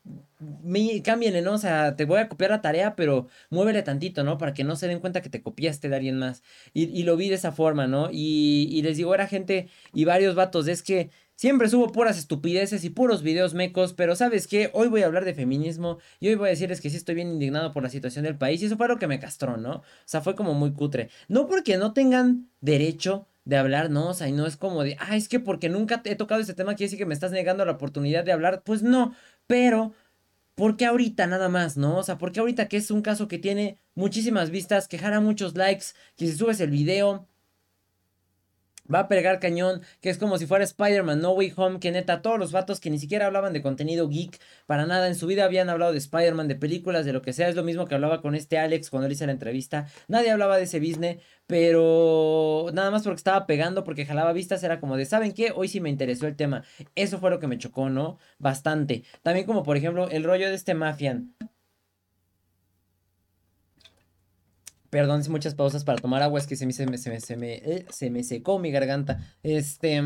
[1.04, 1.54] cámbienle, ¿no?
[1.54, 4.38] O sea, te voy a copiar la tarea, pero muévele tantito, ¿no?
[4.38, 6.42] Para que no se den cuenta que te copiaste de alguien más.
[6.72, 8.10] Y, lo vi de esa forma, ¿no?
[8.12, 12.84] Y, y, les digo, era gente y varios vatos, es que siempre subo puras estupideces
[12.84, 14.70] y puros videos mecos, pero ¿sabes qué?
[14.74, 17.28] Hoy voy a hablar de feminismo y hoy voy a decirles que sí estoy bien
[17.28, 19.76] indignado por la situación del país y eso fue lo que me castró, ¿no?
[19.76, 21.10] O sea, fue como muy cutre.
[21.28, 24.96] No porque no tengan derecho de hablar, no, o sea, y no es como de,
[25.00, 27.64] ah, es que porque nunca he tocado este tema quiere decir que me estás negando
[27.64, 29.14] la oportunidad de hablar, pues no,
[29.46, 29.94] pero
[30.58, 31.98] ¿Por qué ahorita nada más, no?
[31.98, 35.20] O sea, ¿por qué ahorita que es un caso que tiene muchísimas vistas, que jala
[35.20, 37.28] muchos likes, que si subes el video,
[38.92, 42.22] va a pegar cañón, que es como si fuera Spider-Man No Way Home, que neta,
[42.22, 45.44] todos los vatos que ni siquiera hablaban de contenido geek, para nada, en su vida
[45.44, 48.20] habían hablado de Spider-Man, de películas, de lo que sea, es lo mismo que hablaba
[48.20, 52.90] con este Alex cuando le hice la entrevista, nadie hablaba de ese business, pero nada
[52.90, 55.52] más porque estaba pegando, porque jalaba vistas, era como de, ¿saben qué?
[55.54, 58.18] Hoy sí me interesó el tema, eso fue lo que me chocó, ¿no?
[58.38, 59.04] Bastante.
[59.22, 61.34] También como por ejemplo el rollo de este Mafian.
[64.90, 67.36] Perdón, muchas pausas para tomar agua, es que se me, se me, se me, se
[67.36, 69.18] me, eh, se me secó mi garganta.
[69.42, 70.00] Este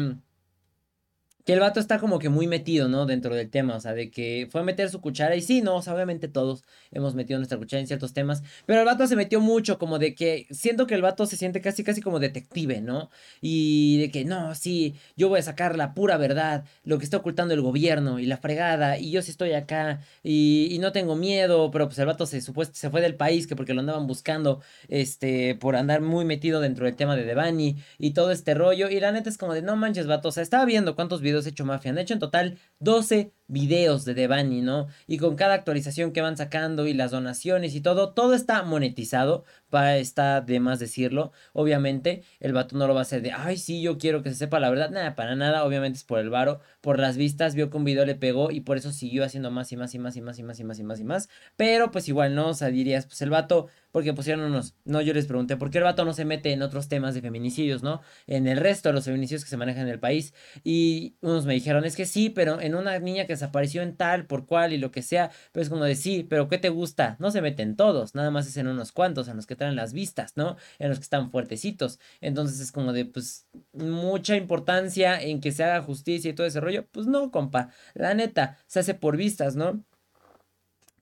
[1.44, 3.06] que el vato está como que muy metido, ¿no?
[3.06, 5.76] Dentro del tema, o sea, de que fue a meter su cuchara y sí, no,
[5.76, 9.16] o sea, obviamente todos hemos metido nuestra cuchara en ciertos temas, pero el vato se
[9.16, 12.80] metió mucho como de que siento que el vato se siente casi casi como detective,
[12.80, 13.10] ¿no?
[13.40, 17.16] Y de que no, sí, yo voy a sacar la pura verdad, lo que está
[17.16, 21.70] ocultando el gobierno y la fregada y yo sí estoy acá y, no tengo miedo,
[21.70, 24.60] pero pues el vato se supuesto se fue del país que porque lo andaban buscando
[24.88, 28.98] este por andar muy metido dentro del tema de Devani y todo este rollo y
[28.98, 31.64] la neta es como de no manches, vato, o sea, estaba viendo cuántos videos hecho
[31.64, 31.90] Mafia.
[31.90, 34.88] Han hecho en total 12 videos de Devani, ¿no?
[35.06, 39.44] Y con cada actualización que van sacando y las donaciones y todo, todo está monetizado.
[39.68, 41.32] Para, está de más decirlo.
[41.54, 44.36] Obviamente, el vato no lo va a hacer de, ay, sí, yo quiero que se
[44.36, 44.90] sepa la verdad.
[44.90, 45.64] Nada, para nada.
[45.64, 47.54] Obviamente es por el varo, por las vistas.
[47.54, 49.98] Vio que un video le pegó y por eso siguió haciendo más y más y
[49.98, 51.28] más y más y más y más y más y más.
[51.56, 52.48] Pero pues igual, ¿no?
[52.48, 55.78] O sea, dirías, pues el vato porque pusieron unos, no, yo les pregunté, ¿por qué
[55.78, 58.00] el vato no se mete en otros temas de feminicidios, no?
[58.26, 60.32] En el resto de los feminicidios que se manejan en el país.
[60.64, 64.26] Y unos me dijeron, es que sí, pero en una niña que desapareció en tal,
[64.26, 67.16] por cual y lo que sea, pero es como de sí, pero ¿qué te gusta?
[67.18, 69.92] No se meten todos, nada más es en unos cuantos, en los que traen las
[69.92, 70.56] vistas, ¿no?
[70.78, 71.98] En los que están fuertecitos.
[72.20, 76.60] Entonces es como de, pues, mucha importancia en que se haga justicia y todo ese
[76.60, 76.86] rollo.
[76.92, 79.82] Pues no, compa, la neta, se hace por vistas, ¿no?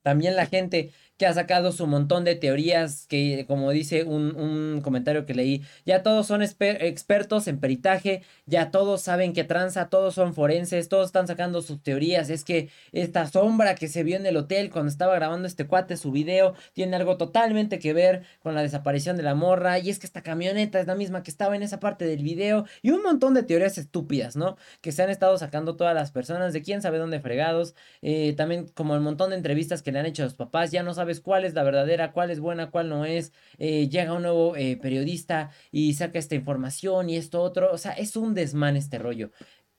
[0.01, 5.27] También la gente que ha sacado su montón de teorías, que como dice un, comentario
[5.27, 10.33] que leí, ya todos son expertos en peritaje, ya todos saben que tranza, todos son
[10.33, 14.35] forenses, todos están sacando sus teorías, es que esta sombra que se vio en el
[14.35, 18.63] hotel cuando estaba grabando este cuate su video, tiene algo totalmente que ver con la
[18.63, 21.61] desaparición de la morra, y es que esta camioneta es la misma que estaba en
[21.61, 24.57] esa parte del video, y un montón de teorías estúpidas, ¿no?
[24.81, 28.69] Que se han estado sacando todas las personas de quién sabe dónde fregados, eh, también
[28.69, 31.10] como el montón de entrevistas que le han hecho a los papás, ya no sabe
[31.19, 33.33] cuál es la verdadera, cuál es buena, cuál no es.
[33.57, 37.71] Eh, llega un nuevo eh, periodista y saca esta información y esto otro.
[37.73, 39.31] O sea, es un desmán este rollo.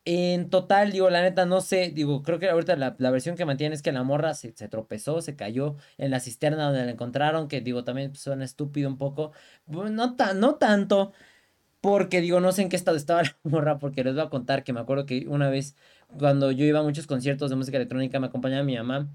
[0.04, 3.74] En total, digo, la neta, no sé, digo, creo que ahorita la, versión que mantiene
[3.76, 7.60] es que la morra se, tropezó, se cayó en la cisterna donde la encontraron, que
[7.60, 9.30] digo, también suena estúpido un poco.
[9.66, 11.12] No, no tanto,
[11.80, 14.64] porque digo, no sé en qué estado estaba la morra, porque les voy a contar
[14.64, 15.76] que me acuerdo que una vez,
[16.18, 19.08] cuando yo iba a muchos conciertos de música electrónica, me acompañaba mi mamá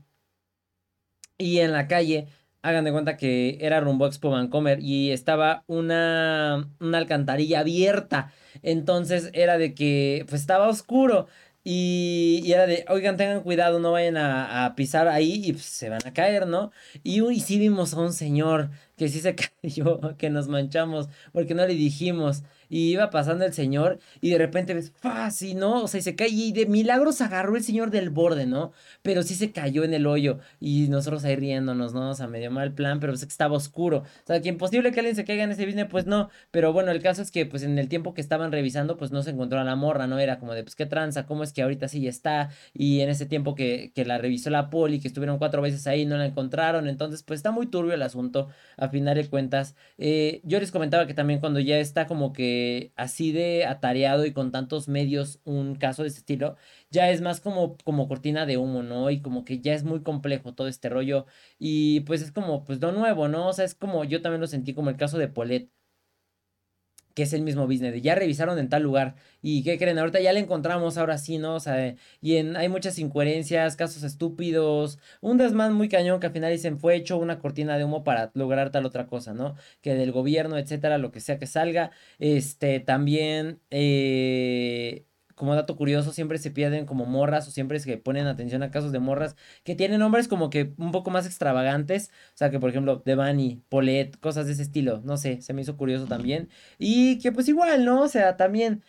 [1.37, 2.27] y en la calle,
[2.61, 8.31] hagan de cuenta que era rumbo a Expo Vancomer y estaba una, una alcantarilla abierta.
[8.63, 11.27] Entonces era de que pues estaba oscuro.
[11.63, 15.89] Y, y, era de, oigan, tengan cuidado, no vayan a, pisar ahí y pues, se
[15.89, 16.71] van a caer, ¿no?
[17.03, 21.53] Y, y sí vimos a un señor que sí se cayó, que nos manchamos, porque
[21.53, 22.43] no le dijimos.
[22.69, 25.83] y iba pasando el señor y de repente ves, fácil, ¿no?
[25.83, 28.73] O sea, y se cae y de milagros agarró el señor del borde, ¿no?
[29.03, 32.09] Pero sí se cayó en el hoyo y nosotros ahí riéndonos, ¿no?
[32.09, 33.99] O sea, medio mal plan, pero pues que estaba oscuro.
[33.99, 36.29] O sea, que imposible que alguien se caiga en ese business, pues no.
[36.51, 39.23] Pero bueno, el caso es que pues en el tiempo que estaban revisando, pues no
[39.23, 40.19] se encontró a la morra, ¿no?
[40.19, 42.49] Era como de, pues qué tranza, cómo es que ahorita sí está.
[42.73, 46.05] Y en ese tiempo que, que la revisó la poli, que estuvieron cuatro veces ahí,
[46.05, 46.87] no la encontraron.
[46.87, 49.75] Entonces, pues está muy turbio el asunto, a final de cuentas.
[49.97, 54.33] Eh, yo les comentaba que también cuando ya está como que así de atareado y
[54.33, 56.55] con tantos medios un caso de este estilo,
[56.89, 59.09] ya es más como, como cortina de humo, ¿no?
[59.09, 61.25] Y como que ya es muy complejo todo este rollo.
[61.59, 63.47] Y pues es como, pues lo nuevo, ¿no?
[63.47, 65.69] O sea, es como, yo también lo sentí como el caso de Polet
[67.17, 69.97] que es el mismo business, ya revisaron en tal lugar y ¿qué creen?
[69.97, 71.55] Ahorita ya le encontramos, ahora sí, ¿no?
[71.55, 76.33] O sea, y en, hay muchas incoherencias, casos estúpidos, un desmán muy cañón que al
[76.33, 79.55] final dicen fue hecho una cortina de humo para lograr tal otra cosa, ¿no?
[79.81, 85.06] Que del gobierno, etcétera, lo que sea que salga, este, también, eh,
[85.37, 88.91] como dato curioso, siempre se pierden como morras o siempre se ponen atención a casos
[88.91, 92.09] de morras que tienen nombres como que un poco más extravagantes.
[92.33, 95.01] O sea, que por ejemplo, Devani, Paulette, cosas de ese estilo.
[95.05, 96.49] No sé, se me hizo curioso también.
[96.79, 98.01] Y que pues igual, ¿no?
[98.01, 98.83] O sea, también.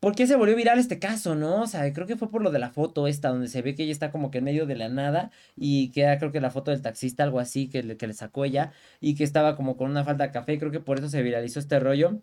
[0.00, 1.62] ¿Por qué se volvió viral este caso, no?
[1.62, 3.82] O sea, creo que fue por lo de la foto esta, donde se ve que
[3.82, 6.70] ella está como que en medio de la nada y queda creo que la foto
[6.70, 9.90] del taxista, algo así, que le, que le sacó ella y que estaba como con
[9.90, 10.58] una falta de café.
[10.58, 12.22] Creo que por eso se viralizó este rollo.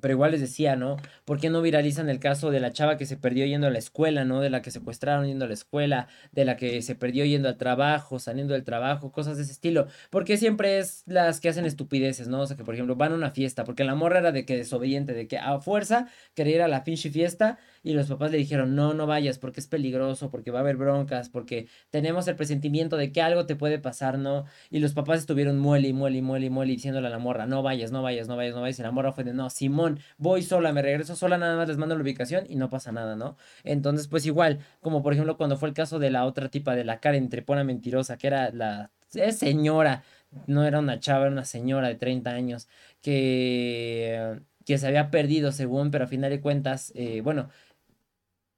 [0.00, 0.96] Pero igual les decía, ¿no?
[1.24, 3.78] ¿Por qué no viralizan el caso de la chava que se perdió yendo a la
[3.78, 4.40] escuela, ¿no?
[4.40, 7.56] De la que secuestraron yendo a la escuela, de la que se perdió yendo al
[7.56, 9.86] trabajo, saliendo del trabajo, cosas de ese estilo.
[10.10, 12.40] Porque siempre es las que hacen estupideces, ¿no?
[12.40, 14.56] O sea, que por ejemplo van a una fiesta, porque la morra era de que
[14.56, 18.38] desobediente, de que a fuerza quería ir a la pinche fiesta y los papás le
[18.38, 22.34] dijeron, no, no vayas porque es peligroso, porque va a haber broncas, porque tenemos el
[22.34, 24.44] presentimiento de que algo te puede pasar, ¿no?
[24.70, 27.46] Y los papás estuvieron muele y muele y muele y muele diciéndole a la morra,
[27.46, 28.80] no vayas, no vayas, no vayas, no vayas.
[28.80, 31.76] Y la morra fue de, no, Simón voy sola, me regreso sola, nada más les
[31.76, 33.36] mando la ubicación y no pasa nada, ¿no?
[33.62, 36.84] Entonces, pues igual, como por ejemplo cuando fue el caso de la otra tipa de
[36.84, 38.90] la Karen Trepona mentirosa, que era la
[39.30, 40.02] señora,
[40.48, 42.66] no era una chava, era una señora de 30 años,
[43.00, 47.48] que, que se había perdido según, pero a final de cuentas, eh, bueno,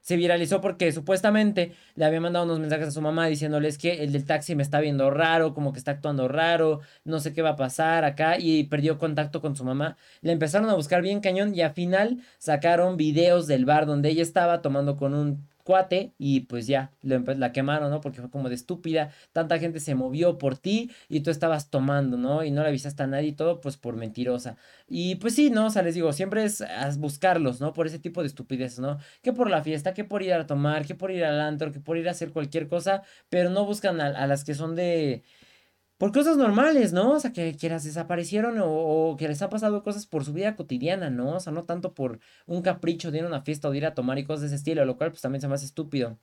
[0.08, 4.10] se viralizó porque supuestamente le había mandado unos mensajes a su mamá diciéndoles que el
[4.10, 7.50] del taxi me está viendo raro, como que está actuando raro, no sé qué va
[7.50, 9.98] a pasar acá y perdió contacto con su mamá.
[10.22, 14.22] Le empezaron a buscar bien cañón y al final sacaron videos del bar donde ella
[14.22, 18.00] estaba tomando con un cuate y pues ya, la quemaron, ¿no?
[18.00, 22.16] Porque fue como de estúpida, tanta gente se movió por ti y tú estabas tomando,
[22.16, 22.42] ¿no?
[22.42, 24.56] Y no le avisaste a nadie y todo, pues por mentirosa.
[24.88, 25.66] Y pues sí, ¿no?
[25.66, 26.64] O sea, les digo, siempre es
[26.96, 27.74] buscarlos, ¿no?
[27.74, 28.98] Por ese tipo de estupideces, ¿no?
[29.20, 31.80] Que por la fiesta, que por ir a tomar, que por ir al antro, que
[31.80, 35.22] por ir a hacer cualquier cosa, pero no buscan a las que son de
[35.98, 37.12] por cosas normales, ¿no?
[37.12, 40.54] O sea, que, que las desaparecieron o, que les ha pasado cosas por su vida
[40.56, 41.36] cotidiana, ¿no?
[41.36, 43.86] O sea, no tanto por un capricho de ir a una fiesta o de ir
[43.86, 46.16] a tomar y cosas de ese estilo, lo cual pues también se me hace estúpido.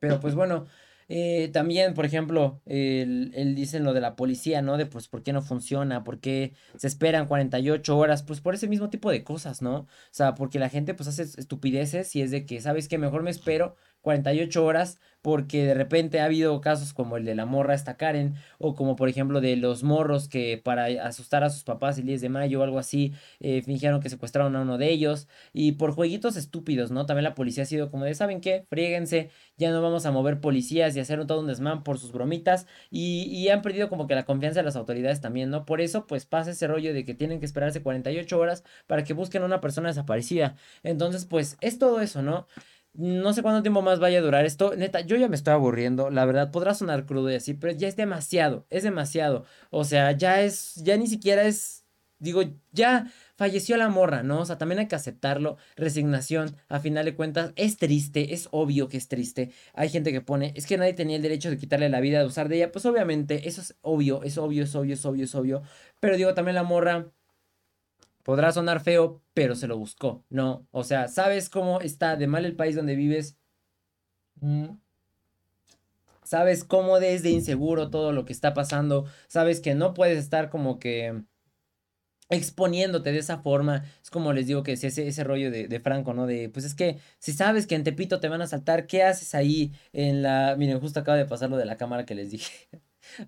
[0.00, 0.66] Pero pues bueno,
[1.08, 4.76] eh, también, por ejemplo, él, él dicen lo de la policía, ¿no?
[4.76, 8.66] De pues por qué no funciona, por qué se esperan 48 horas, pues por ese
[8.66, 9.76] mismo tipo de cosas, ¿no?
[9.76, 12.98] O sea, porque la gente pues hace estupideces y es de que, ¿sabes qué?
[12.98, 17.46] Mejor me espero 48 horas porque de repente ha habido casos como el de la
[17.46, 21.62] morra esta Karen o como por ejemplo de los morros que para asustar a sus
[21.62, 24.90] papás el 10 de mayo o algo así eh, fingieron que secuestraron a uno de
[24.90, 27.06] ellos y por jueguitos estúpidos, ¿no?
[27.06, 28.66] También la policía ha sido como de, ¿saben qué?
[28.68, 32.66] Fríguense, ya no vamos a mover policías y hacer todo un desmán por sus bromitas
[32.90, 35.64] y, y han perdido como que la confianza de las autoridades también, ¿no?
[35.64, 39.14] Por eso pues pasa ese rollo de que tienen que esperarse 48 horas para que
[39.14, 40.56] busquen a una persona desaparecida.
[40.82, 42.48] Entonces pues es todo eso, ¿no?
[42.94, 44.76] No sé cuánto tiempo más vaya a durar esto.
[44.76, 46.10] Neta, yo ya me estoy aburriendo.
[46.10, 48.66] La verdad, podrá sonar crudo y así, pero ya es demasiado.
[48.68, 49.44] Es demasiado.
[49.70, 50.74] O sea, ya es.
[50.76, 51.86] Ya ni siquiera es.
[52.18, 54.40] Digo, ya falleció la morra, ¿no?
[54.40, 55.56] O sea, también hay que aceptarlo.
[55.74, 59.50] Resignación, a final de cuentas, es triste, es obvio que es triste.
[59.74, 62.26] Hay gente que pone, es que nadie tenía el derecho de quitarle la vida, de
[62.26, 62.70] usar de ella.
[62.70, 65.62] Pues obviamente, eso es obvio, es obvio, es obvio, es obvio, es obvio.
[65.98, 67.10] Pero digo, también la morra
[68.22, 70.66] Podrá sonar feo, pero se lo buscó, ¿no?
[70.70, 73.36] O sea, ¿sabes cómo está de mal el país donde vives?
[74.40, 74.76] Mm.
[76.22, 79.06] ¿Sabes cómo es de inseguro todo lo que está pasando?
[79.28, 81.24] ¿Sabes que no puedes estar como que
[82.32, 83.84] exponiéndote de esa forma.
[84.02, 86.26] Es como les digo que es ese, ese rollo de, Franco, ¿no?
[86.26, 89.34] De, pues es que si sabes que en Tepito te van a saltar, ¿qué haces
[89.34, 90.56] ahí en la...
[90.56, 92.68] Miren, justo acaba de pasar lo de la cámara que les dije.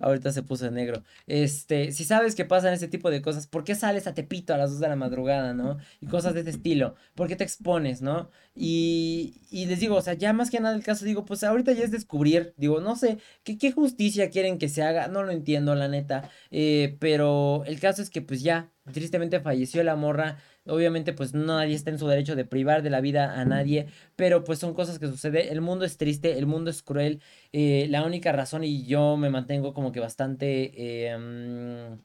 [0.01, 1.03] Ahorita se puso negro.
[1.27, 4.59] Este, si sabes que pasan ese tipo de cosas, ¿por qué sales a Tepito a
[4.59, 5.79] las 2 de la madrugada, no?
[6.01, 6.95] Y cosas de ese estilo.
[7.15, 8.31] ¿Por qué te expones, no?
[8.55, 11.73] Y, y les digo, o sea, ya más que nada el caso, digo, pues ahorita
[11.73, 15.09] ya es descubrir, digo, no sé, ¿qué, qué justicia quieren que se haga?
[15.09, 16.31] No lo entiendo, la neta.
[16.51, 21.75] Eh, pero el caso es que pues ya, tristemente falleció la morra Obviamente, pues nadie
[21.75, 24.99] está en su derecho de privar de la vida a nadie, pero pues son cosas
[24.99, 25.49] que suceden.
[25.51, 27.21] El mundo es triste, el mundo es cruel.
[27.53, 31.99] Eh, la única razón, y yo me mantengo como que bastante em,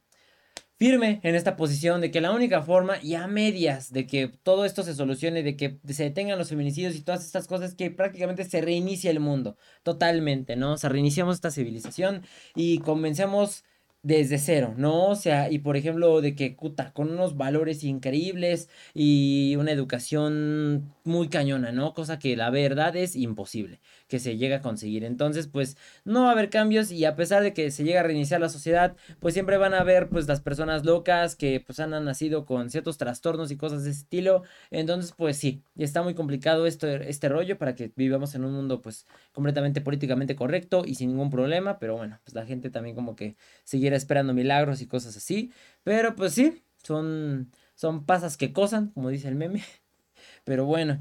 [0.77, 4.65] firme en esta posición de que la única forma y a medias de que todo
[4.65, 8.43] esto se solucione, de que se detengan los feminicidios y todas estas cosas, que prácticamente
[8.43, 10.73] se reinicia el mundo totalmente, ¿no?
[10.73, 12.23] O sea, reiniciamos esta civilización
[12.55, 13.63] y comencemos
[14.01, 15.07] desde cero, ¿no?
[15.09, 20.95] O sea, y por ejemplo, de que cuta, con unos valores increíbles y una educación
[21.03, 21.93] muy cañona, ¿no?
[21.93, 25.05] Cosa que la verdad es imposible que se llegue a conseguir.
[25.05, 28.03] Entonces, pues no va a haber cambios y a pesar de que se llegue a
[28.03, 31.91] reiniciar la sociedad, pues siempre van a haber pues las personas locas que pues han
[32.03, 34.43] nacido con ciertos trastornos y cosas de ese estilo.
[34.71, 38.81] Entonces, pues sí, está muy complicado esto, este rollo para que vivamos en un mundo
[38.81, 43.15] pues completamente políticamente correcto y sin ningún problema, pero bueno, pues la gente también como
[43.15, 45.51] que sigue esperando milagros y cosas así.
[45.83, 49.63] Pero pues sí, son, son pasas que cosan, como dice el meme.
[50.43, 50.99] Pero bueno,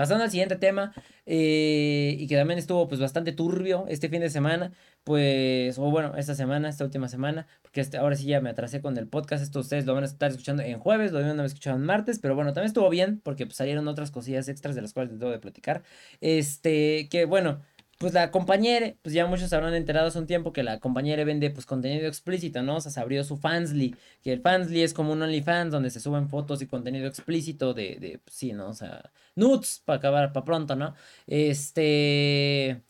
[0.00, 0.94] Pasando al siguiente tema,
[1.26, 4.72] eh, y que también estuvo pues bastante turbio este fin de semana,
[5.04, 8.80] pues, o bueno, esta semana, esta última semana, porque este, ahora sí ya me atrasé
[8.80, 11.30] con el podcast, esto ustedes lo van a estar escuchando en jueves, lo van a
[11.32, 14.74] escuchar escuchado en martes, pero bueno, también estuvo bien, porque pues, salieron otras cosillas extras
[14.74, 15.82] de las cuales les debo de platicar,
[16.22, 17.60] este, que bueno,
[18.00, 21.50] pues la compañera, pues ya muchos habrán enterado hace un tiempo que la compañera vende
[21.50, 22.76] pues contenido explícito, ¿no?
[22.76, 26.00] O sea, se abrió su Fansly, que el Fansly es como un OnlyFans donde se
[26.00, 28.70] suben fotos y contenido explícito de, de pues, sí, ¿no?
[28.70, 30.94] O sea, nudes para acabar, para pronto, ¿no?
[31.26, 32.82] Este...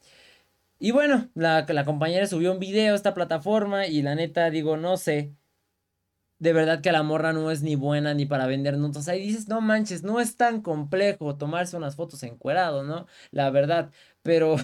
[0.79, 4.77] Y bueno, la, la compañera subió un video a esta plataforma y la neta digo,
[4.77, 5.35] no sé,
[6.39, 8.97] de verdad que la morra no es ni buena ni para vender nudes.
[8.99, 13.07] O sea, dices, no manches, no es tan complejo tomarse unas fotos encuerado, ¿no?
[13.31, 13.91] La verdad,
[14.23, 14.57] pero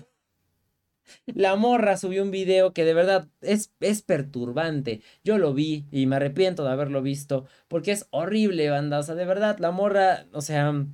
[1.26, 5.02] la morra subió un video que de verdad es, es perturbante.
[5.24, 8.98] Yo lo vi y me arrepiento de haberlo visto porque es horrible, banda.
[8.98, 10.86] O sea, de verdad, la morra, o sea,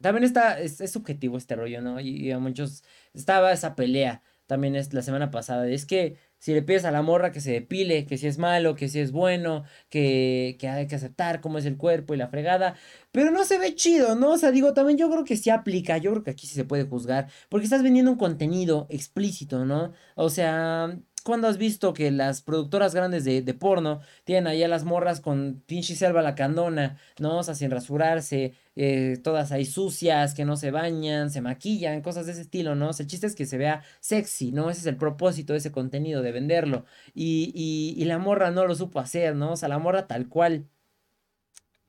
[0.00, 2.00] también está, es, subjetivo este rollo, ¿no?
[2.00, 5.68] y, a muchos, estaba esa pelea también es la semana pasada.
[5.68, 8.74] Es que si le pides a la morra que se depile, que si es malo,
[8.74, 12.28] que si es bueno, que, que hay que aceptar cómo es el cuerpo y la
[12.28, 12.74] fregada,
[13.12, 14.32] pero no se ve chido, ¿no?
[14.32, 16.64] O sea, digo, también yo creo que sí aplica, yo creo que aquí sí se
[16.64, 19.92] puede juzgar, porque estás vendiendo un contenido explícito, ¿no?
[20.16, 24.68] O sea, ¿Cuándo has visto que las productoras grandes de, de porno tienen ahí a
[24.68, 27.38] las morras con pinche selva la candona, ¿no?
[27.38, 32.26] O sea, sin rasurarse, eh, todas ahí sucias, que no se bañan, se maquillan, cosas
[32.26, 32.90] de ese estilo, ¿no?
[32.90, 34.70] O sea, el chiste es que se vea sexy, ¿no?
[34.70, 36.84] Ese es el propósito de ese contenido, de venderlo.
[37.14, 37.52] Y,
[37.96, 39.52] y la morra no lo supo hacer, ¿no?
[39.52, 40.68] O sea, la morra tal cual.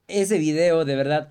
[0.08, 1.30] Ese video, de verdad,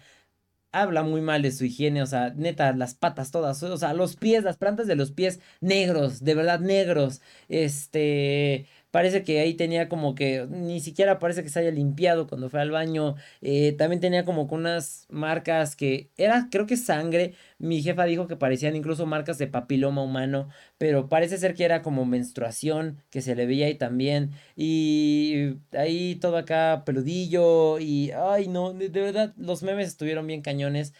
[0.72, 4.16] habla muy mal de su higiene, o sea, neta, las patas todas, o sea, los
[4.16, 9.88] pies, las plantas de los pies negros, de verdad negros, este, parece que ahí tenía
[9.88, 14.00] como que, ni siquiera parece que se haya limpiado cuando fue al baño, eh, también
[14.00, 18.76] tenía como con unas marcas que era, creo que sangre, mi jefa dijo que parecían
[18.76, 20.48] incluso marcas de papiloma humano,
[20.78, 26.16] pero parece ser que era como menstruación, que se le veía ahí también, y ahí
[26.16, 30.92] todo acá peludillo, y, ay no, de verdad, los memes estuvieron bien cañones.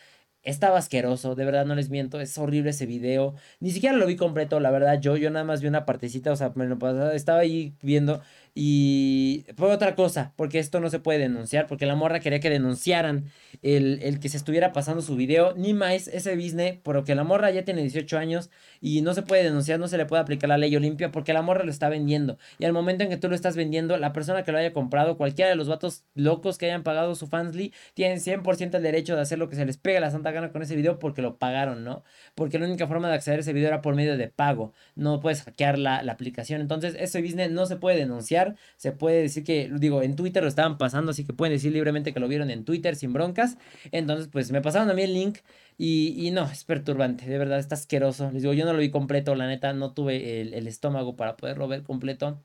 [0.42, 3.35] Estaba asqueroso, de verdad no les miento, es horrible ese video.
[3.61, 6.37] Ni siquiera lo vi completo, la verdad, yo, yo nada más vi una partecita, o
[6.37, 8.22] sea, me lo pasaba, estaba ahí viendo
[8.55, 12.51] y fue otra cosa, porque esto no se puede denunciar, porque la morra quería que
[12.51, 13.27] denunciaran
[13.63, 17.51] el, el que se estuviera pasando su video, ni más ese business, porque la morra
[17.51, 20.59] ya tiene 18 años y no se puede denunciar, no se le puede aplicar la
[20.59, 22.39] ley Olimpia, porque la morra lo está vendiendo.
[22.59, 25.17] Y al momento en que tú lo estás vendiendo, la persona que lo haya comprado,
[25.17, 29.23] cualquiera de los vatos locos que hayan pagado su fansly, tienen 100% el derecho de
[29.23, 31.85] hacer lo que se les pegue la santa gana con ese video porque lo pagaron,
[31.85, 32.03] ¿no?
[32.35, 35.21] Porque la única forma de acceder a ese video era por medio de pago, no
[35.21, 36.61] puedes hackear la, la aplicación.
[36.61, 38.39] Entonces, ese business no se puede denunciar
[38.76, 42.12] se puede decir que, digo, en Twitter lo estaban pasando, así que pueden decir libremente
[42.12, 43.59] que lo vieron en Twitter sin broncas.
[43.92, 45.38] Entonces, pues me pasaron a mí el link
[45.79, 48.31] y, y no, es perturbante, de verdad, está asqueroso.
[48.33, 51.68] Les digo, yo no lo vi completo, la neta, no tuve el, estómago para poderlo
[51.68, 52.42] ver completo.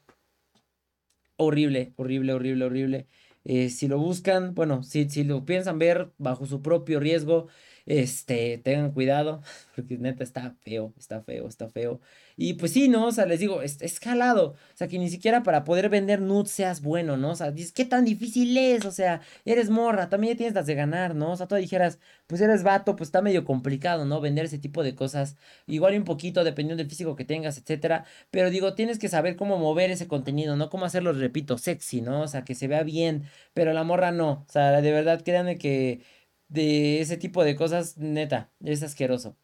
[1.37, 3.07] Horrible, horrible, horrible, horrible.
[3.43, 7.47] Eh, si lo buscan, bueno, si, si lo piensan ver bajo su propio riesgo,
[7.85, 9.41] este, tengan cuidado,
[9.75, 12.01] porque neta está feo, está feo, está feo.
[12.37, 13.07] Y pues sí, ¿no?
[13.07, 14.49] O sea, les digo, es, escalado.
[14.51, 17.31] O sea, que ni siquiera para poder vender nudes seas bueno, ¿no?
[17.31, 18.85] O sea, dices, ¿qué tan difícil es?
[18.85, 21.31] O sea, eres morra, también ya tienes las de ganar, ¿no?
[21.31, 24.19] O sea, tú dijeras, pues eres vato, pues está medio complicado, ¿no?
[24.19, 25.37] Vender ese tipo de cosas.
[25.67, 28.05] Igual un poquito, dependiendo del físico que tengas, etcétera.
[28.31, 30.69] Pero digo, tienes que saber cómo mover ese contenido, ¿no?
[30.69, 32.21] Cómo hacerlo, repito, sexy, ¿no?
[32.21, 33.23] O sea, que se vea bien.
[33.53, 34.45] Pero la morra no.
[34.47, 36.01] O sea, de verdad, créanme que
[36.47, 39.35] de ese tipo de cosas, neta, es asqueroso.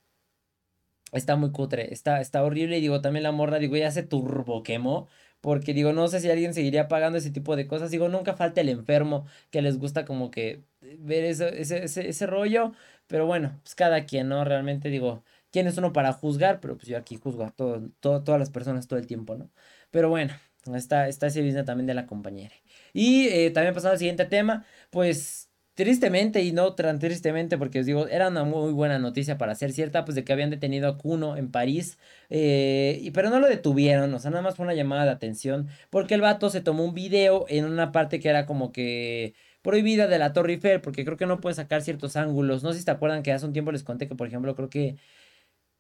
[1.11, 2.77] Está muy cutre, está, está horrible.
[2.77, 5.07] Y digo, también la morra, digo, ya se turbo quemó.
[5.41, 7.91] porque digo, no sé si alguien seguiría pagando ese tipo de cosas.
[7.91, 10.63] Digo, nunca falta el enfermo que les gusta como que
[10.99, 12.73] ver ese, ese, ese, rollo,
[13.07, 14.43] pero bueno, pues cada quien, ¿no?
[14.45, 16.59] Realmente digo, ¿quién es uno para juzgar?
[16.61, 19.51] Pero pues yo aquí juzgo a todo, todas las personas todo el tiempo, ¿no?
[19.91, 20.33] Pero bueno,
[20.75, 22.55] está, está ese business también de la compañera.
[22.93, 27.85] Y eh, también pasando al siguiente tema, pues Tristemente, y no tan tristemente, porque os
[27.85, 30.97] digo, era una muy buena noticia para ser cierta, pues de que habían detenido a
[30.97, 31.97] Kuno en París,
[32.29, 35.69] eh, y, pero no lo detuvieron, o sea, nada más fue una llamada de atención,
[35.89, 40.07] porque el vato se tomó un video en una parte que era como que prohibida
[40.07, 42.85] de la Torre Eiffel, porque creo que no puede sacar ciertos ángulos, no sé si
[42.85, 44.97] te acuerdan que hace un tiempo les conté que, por ejemplo, creo que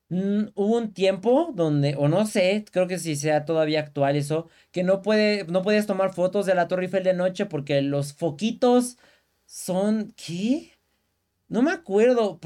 [0.09, 4.49] mm, hubo un tiempo donde, o no sé, creo que si sea todavía actual eso,
[4.71, 8.13] que no puede, no puedes tomar fotos de la Torre Eiffel de noche porque los
[8.13, 8.97] foquitos
[9.51, 10.71] son, ¿qué?
[11.49, 12.39] No me acuerdo,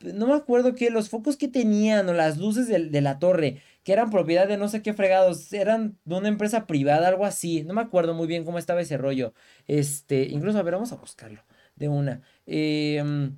[0.00, 3.92] no me acuerdo que los focos que tenían o las luces de, la torre, que
[3.92, 7.64] eran propiedad de no sé qué fregados, eran de una empresa privada, algo así.
[7.64, 9.34] No me acuerdo muy bien cómo estaba ese rollo.
[9.66, 11.42] Este, incluso, a ver, vamos a buscarlo
[11.74, 12.22] de una.
[12.46, 13.36] Em,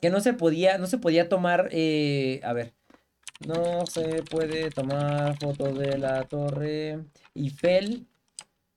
[0.00, 2.72] que no se podía, no se podía tomar, eh, a ver,
[3.46, 7.04] no se puede tomar fotos de la torre
[7.34, 8.06] Eiffel,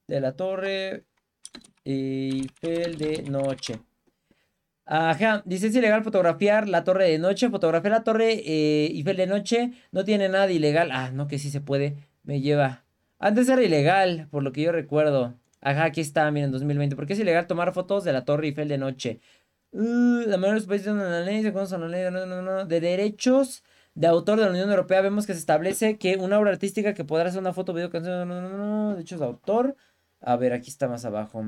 [0.07, 1.05] de la torre
[1.89, 3.79] Eiffel de noche.
[4.85, 7.49] Ajá, dice es ilegal fotografiar la torre de noche.
[7.49, 10.91] Fotografiar la torre eh, Eiffel de noche no tiene nada ilegal.
[10.91, 11.95] Ah, no, que sí se puede.
[12.23, 12.85] Me lleva.
[13.17, 15.35] Antes era ilegal, por lo que yo recuerdo.
[15.61, 16.95] Ajá, aquí está, miren, 2020.
[16.95, 19.19] ¿Por qué es ilegal tomar fotos de la torre Eiffel de noche?
[19.71, 23.63] Uh, la mayoría de los países de la ley, de derechos
[23.95, 27.03] de autor de la Unión Europea vemos que se establece que una obra artística que
[27.03, 29.75] podrá ser una foto, video, canción, no, no, no, no, derechos de autor.
[30.21, 31.43] A ver, aquí está más abajo.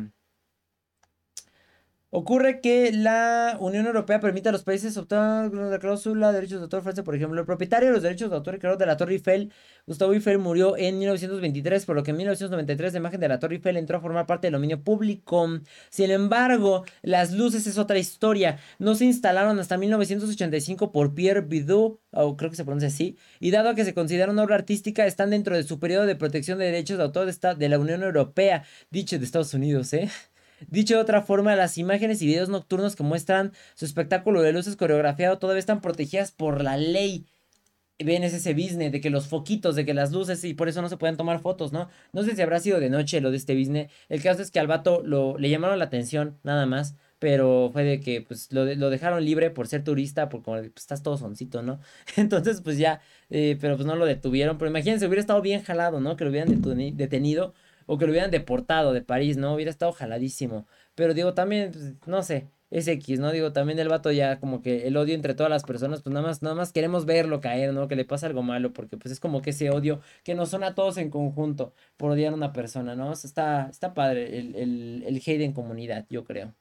[2.13, 6.63] Ocurre que la Unión Europea permite a los países optar la cláusula de derechos de
[6.63, 7.39] autor Francia, por ejemplo.
[7.39, 9.53] El propietario de los derechos de autor y creador de la Torre Eiffel,
[9.87, 13.55] Gustavo Eiffel, murió en 1923, por lo que en 1993 la imagen de la Torre
[13.55, 15.47] Eiffel entró a formar parte del dominio público.
[15.89, 18.59] Sin embargo, las luces es otra historia.
[18.77, 23.51] No se instalaron hasta 1985 por Pierre Bidot, o creo que se pronuncia así, y
[23.51, 26.65] dado que se considera una obra artística, están dentro de su periodo de protección de
[26.65, 30.09] derechos de autor de la Unión Europea, dicho de Estados Unidos, ¿eh?
[30.67, 34.75] Dicho de otra forma, las imágenes y videos nocturnos que muestran su espectáculo de luces
[34.75, 37.25] coreografiado todavía están protegidas por la ley.
[37.99, 40.89] Ven ese business de que los foquitos, de que las luces y por eso no
[40.89, 41.87] se pueden tomar fotos, ¿no?
[42.13, 43.91] No sé si habrá sido de noche lo de este business.
[44.09, 46.95] El caso es que al vato lo, le llamaron la atención, nada más.
[47.19, 50.71] Pero fue de que pues lo, lo dejaron libre por ser turista, por como pues,
[50.77, 51.79] estás todo soncito, ¿no?
[52.17, 54.57] Entonces, pues ya, eh, pero pues no lo detuvieron.
[54.57, 56.17] Pero imagínense, hubiera estado bien jalado, ¿no?
[56.17, 56.49] Que lo hubieran
[56.97, 57.53] detenido
[57.85, 59.53] o que lo hubieran deportado de París, ¿no?
[59.55, 60.67] Hubiera estado jaladísimo.
[60.95, 63.31] Pero digo, también, pues, no sé, es X, ¿no?
[63.31, 66.25] Digo, también el vato ya como que el odio entre todas las personas, pues nada
[66.25, 67.87] más, nada más queremos verlo caer, ¿no?
[67.87, 70.63] Que le pasa algo malo, porque pues es como que ese odio que nos son
[70.63, 73.11] a todos en conjunto por odiar a una persona, ¿no?
[73.13, 76.55] está, está padre el, el, el hate en comunidad, yo creo.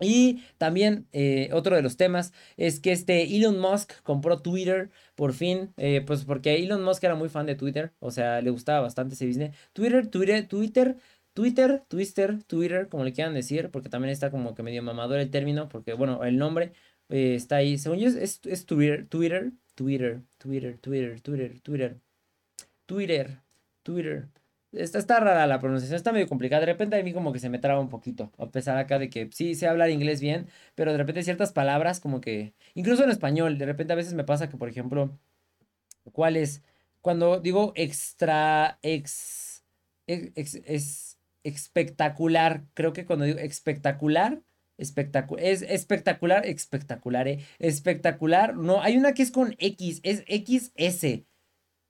[0.00, 5.32] Y también eh, otro de los temas es que este Elon Musk compró Twitter por
[5.32, 8.80] fin, eh, pues porque Elon Musk era muy fan de Twitter, o sea, le gustaba
[8.80, 9.54] bastante ese business.
[9.72, 10.96] Twitter, Twitter, Twitter,
[11.34, 15.30] Twitter, Twitter, Twitter, como le quieran decir, porque también está como que medio mamador el
[15.30, 16.72] término, porque bueno, el nombre
[17.08, 17.78] eh, está ahí.
[17.78, 22.00] Según yo es, es Twitter, Twitter, Twitter, Twitter, Twitter, Twitter, Twitter,
[22.86, 23.42] Twitter,
[23.82, 24.28] Twitter.
[24.72, 26.60] Está, está rara la pronunciación, está medio complicada.
[26.60, 28.32] De repente a mí como que se me traba un poquito.
[28.38, 32.00] A pesar acá de que sí sé hablar inglés bien, pero de repente ciertas palabras
[32.00, 32.54] como que...
[32.74, 35.18] Incluso en español, de repente a veces me pasa que, por ejemplo,
[36.12, 36.62] ¿cuál es?
[37.00, 38.78] Cuando digo extra...
[38.82, 39.62] Ex,
[40.06, 42.64] es espectacular.
[42.74, 44.40] Creo que cuando digo espectacular...
[44.78, 47.38] Espectacular, es espectacular, espectacular, ¿eh?
[47.58, 51.24] Espectacular, no, hay una que es con X, es XS,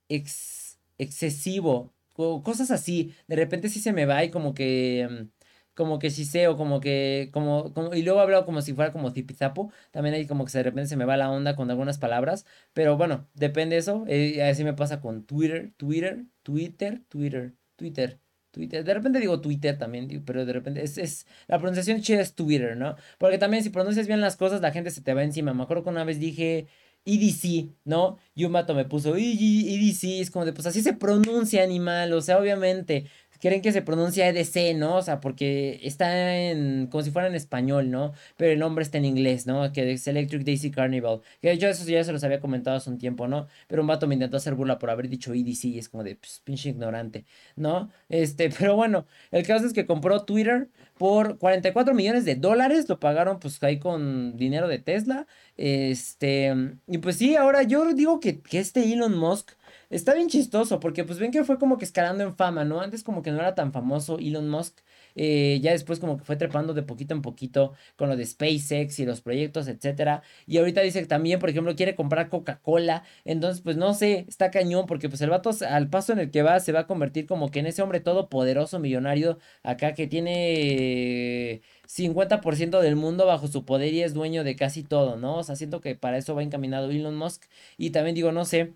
[0.09, 3.13] ex, excesivo, cosas así.
[3.27, 5.43] De repente sí se me va y como que mm,
[5.73, 8.73] como que sí sé o como que como, como y luego he hablado como si
[8.73, 11.69] fuera como zipizapo, también hay como que de repente se me va la onda con
[11.69, 17.01] algunas palabras, pero bueno, depende de eso, eh, así me pasa con Twitter, Twitter, Twitter,
[17.09, 18.19] Twitter, Twitter.
[18.51, 22.35] Twitter, de repente digo Twitter también, pero de repente es, es, la pronunciación chida es
[22.35, 22.95] Twitter, ¿no?
[23.17, 25.55] Porque también si pronuncias bien las cosas, la gente se te va encima.
[25.55, 26.67] Me acuerdo que una vez dije
[27.05, 28.17] EDC, ¿no?
[28.35, 32.21] Y un mato me puso EDC, es como de, pues así se pronuncia animal, o
[32.21, 33.05] sea, obviamente,
[33.43, 34.95] quieren que se pronuncia EDC, ¿no?
[34.95, 38.13] O sea, porque está en, como si fuera en español, ¿no?
[38.37, 39.69] Pero el nombre está en inglés, ¿no?
[39.73, 41.19] Que es Electric Daisy Carnival.
[41.41, 43.47] Que yo eso ya se los había comentado hace un tiempo, ¿no?
[43.67, 46.15] Pero un vato me intentó hacer burla por haber dicho EDC y es como de,
[46.15, 47.25] pues, pinche ignorante,
[47.57, 47.91] ¿no?
[48.07, 53.01] Este, pero bueno, el caso es que compró Twitter por 44 millones de dólares, lo
[53.01, 55.27] pagaron pues ahí con dinero de Tesla.
[55.57, 56.55] Este,
[56.87, 59.51] y pues sí, ahora yo digo que, que este Elon Musk
[59.95, 62.81] está bien chistoso porque pues ven que fue como que escalando en fama, ¿no?
[62.81, 64.79] Antes como que no era tan famoso Elon Musk,
[65.15, 68.99] eh, ya después como que fue trepando de poquito en poquito con lo de SpaceX
[68.99, 70.23] y los proyectos, etcétera.
[70.47, 74.51] Y ahorita dice que también, por ejemplo, quiere comprar Coca-Cola, entonces pues no sé, está
[74.51, 77.25] cañón porque pues el vato al paso en el que va se va a convertir
[77.27, 83.65] como que en ese hombre todopoderoso millonario acá que tiene 50% del mundo bajo su
[83.65, 85.37] poder y es dueño de casi todo, ¿no?
[85.37, 87.43] O sea, siento que para eso va encaminado Elon Musk.
[87.77, 88.73] Y también digo, no sé.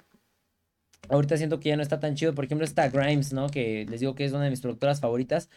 [1.09, 2.35] Ahorita siento que ya no está tan chido.
[2.35, 3.49] Por ejemplo, está Grimes, ¿no?
[3.49, 5.49] Que les digo que es una de mis productoras favoritas.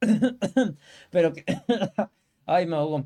[1.10, 1.44] Pero que.
[2.46, 3.04] Ay, me ahogo.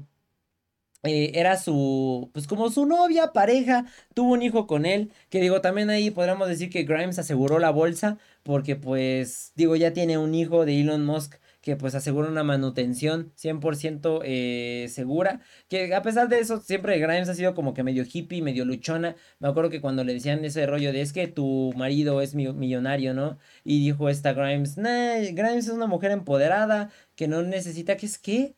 [1.03, 5.61] Eh, era su, pues como su novia, pareja, tuvo un hijo con él, que digo,
[5.61, 10.35] también ahí podríamos decir que Grimes aseguró la bolsa, porque pues, digo, ya tiene un
[10.35, 11.37] hijo de Elon Musk
[11.67, 17.29] que pues asegura una manutención 100% eh, segura, que a pesar de eso siempre Grimes
[17.29, 20.65] ha sido como que medio hippie, medio luchona, me acuerdo que cuando le decían ese
[20.67, 23.39] rollo de es que tu marido es millonario, ¿no?
[23.65, 28.19] Y dijo esta Grimes, nah, Grimes es una mujer empoderada que no necesita, que es
[28.19, 28.55] que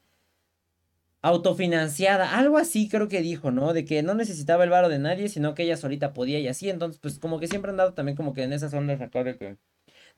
[1.23, 3.73] autofinanciada, algo así creo que dijo, ¿no?
[3.73, 6.69] De que no necesitaba el varo de nadie, sino que ella solita podía y así,
[6.69, 9.57] entonces pues como que siempre han dado también como que en esas ondas acá que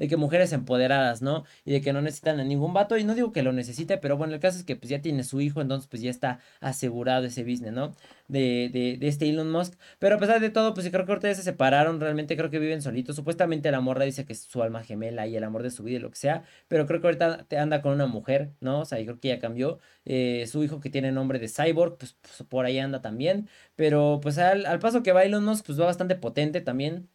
[0.01, 1.44] de que mujeres empoderadas, ¿no?
[1.66, 2.96] Y de que no necesitan a ningún vato.
[2.96, 5.24] Y no digo que lo necesite, pero bueno, el caso es que pues ya tiene
[5.24, 7.92] su hijo, entonces pues ya está asegurado ese business, ¿no?
[8.28, 9.74] De, de, de este Elon Musk.
[9.98, 12.80] Pero a pesar de todo, pues creo que ustedes se separaron, realmente creo que viven
[12.80, 13.14] solitos.
[13.14, 15.98] Supuestamente la morra dice que es su alma gemela y el amor de su vida
[15.98, 16.44] y lo que sea.
[16.68, 18.80] Pero creo que ahorita te anda con una mujer, ¿no?
[18.80, 19.80] O sea, yo creo que ya cambió.
[20.07, 23.48] Eh, su hijo que tiene nombre de Cyborg, pues, pues, por ahí anda también.
[23.76, 27.09] Pero pues al, al paso que va Elon Musk, pues va bastante potente también.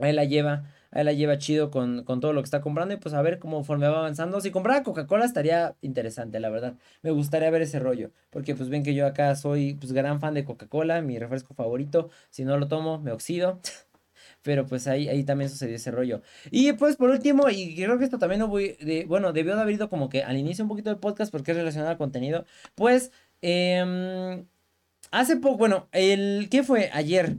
[0.00, 0.64] Ahí la lleva
[0.94, 3.56] ahí la lleva chido con, todo lo que está comprando y pues a ver cómo
[3.58, 4.40] conforme va avanzando.
[4.40, 6.74] Si comprara Coca-Cola estaría interesante, la verdad.
[7.02, 10.34] Me gustaría ver ese rollo, porque pues ven que yo acá soy pues gran fan
[10.34, 12.10] de Coca-Cola, mi refresco favorito.
[12.30, 13.60] Si no lo tomo, me oxido.
[14.42, 16.22] Pero pues ahí, ahí también sucedió ese rollo.
[16.50, 19.62] Y pues por último, y creo que esto también no voy, de, bueno, debió de
[19.62, 22.44] haber ido como que al inicio un poquito del podcast porque es relacionado al contenido.
[22.74, 23.10] Pues,
[23.42, 24.44] eh,
[25.10, 26.90] hace poco, bueno, el, ¿qué fue?
[26.92, 27.36] Ayer,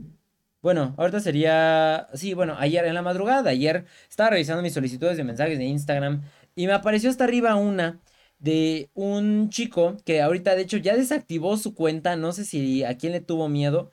[0.66, 2.08] bueno, ahorita sería.
[2.14, 6.24] Sí, bueno, ayer en la madrugada, ayer estaba revisando mis solicitudes de mensajes de Instagram
[6.56, 8.00] y me apareció hasta arriba una
[8.40, 12.98] de un chico que ahorita de hecho ya desactivó su cuenta, no sé si a
[12.98, 13.92] quién le tuvo miedo.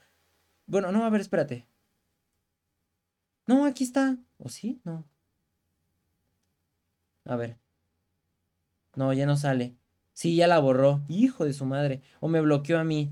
[0.65, 1.67] Bueno, no, a ver, espérate.
[3.45, 4.17] No, aquí está.
[4.39, 4.81] ¿O sí?
[4.83, 5.05] No.
[7.25, 7.59] A ver.
[8.95, 9.75] No, ya no sale.
[10.13, 11.03] Sí, ya la borró.
[11.07, 12.01] Hijo de su madre.
[12.19, 13.11] O me bloqueó a mí.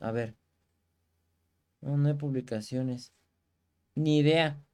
[0.00, 0.41] A ver.
[1.82, 3.12] No, no hay publicaciones.
[3.94, 4.64] Ni idea.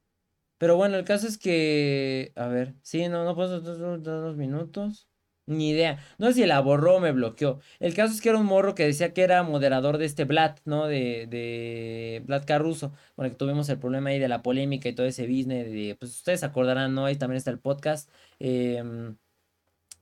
[0.59, 2.33] Pero bueno, el caso es que.
[2.35, 2.75] A ver.
[2.83, 5.09] Sí, no, no puedo dos minutos.
[5.47, 5.99] Ni idea.
[6.19, 7.59] No sé si la borró o me bloqueó.
[7.79, 10.57] El caso es que era un morro que decía que era moderador de este Vlad,
[10.65, 10.87] ¿no?
[10.87, 12.93] De, de Vlad Caruso.
[13.15, 15.97] Con el que tuvimos el problema ahí de la polémica y todo ese business.
[15.99, 17.05] Pues ustedes acordarán, ¿no?
[17.05, 18.11] Ahí también está el podcast.
[18.39, 18.83] Eh,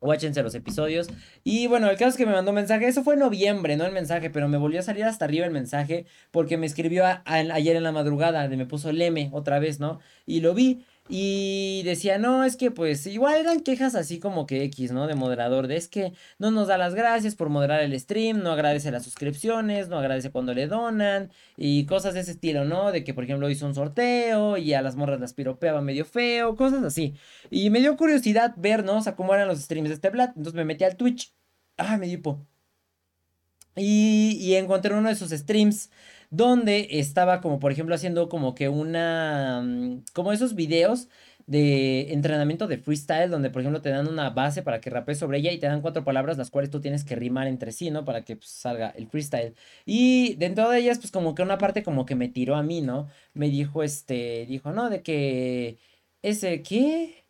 [0.01, 1.07] Watchense los episodios.
[1.43, 2.87] Y bueno, el caso es que me mandó un mensaje.
[2.87, 5.51] Eso fue en noviembre, no el mensaje, pero me volvió a salir hasta arriba el
[5.51, 9.99] mensaje porque me escribió ayer en la madrugada, me puso Leme otra vez, ¿no?
[10.25, 10.85] Y lo vi.
[11.09, 15.07] Y decía, no, es que pues igual eran quejas así como que X, ¿no?
[15.07, 18.51] De moderador, de es que no nos da las gracias por moderar el stream, no
[18.51, 22.91] agradece las suscripciones, no agradece cuando le donan y cosas de ese estilo, ¿no?
[22.91, 26.55] De que por ejemplo hizo un sorteo y a las morras las piropeaba medio feo,
[26.57, 27.15] cosas así.
[27.49, 28.97] Y me dio curiosidad ver, ¿no?
[28.99, 30.29] O cómo eran los streams de este Vlad.
[30.29, 31.33] Entonces me metí al Twitch.
[31.77, 32.45] Ah, me dio
[33.75, 35.89] Y, y encontré uno de sus streams
[36.29, 41.07] donde estaba como por ejemplo haciendo como que una, mm, como esos videos
[41.47, 45.37] de entrenamiento de freestyle, donde por ejemplo te dan una base para que rapees sobre
[45.39, 48.03] ella y te dan cuatro palabras las cuales tú tienes que rimar entre sí, ¿no?
[48.05, 49.55] Para que pues, salga el freestyle.
[49.85, 52.81] Y dentro de ellas, pues como que una parte como que me tiró a mí,
[52.81, 53.07] ¿no?
[53.33, 55.77] Me dijo, este, dijo, no, de que
[56.21, 57.25] ese, ¿qué?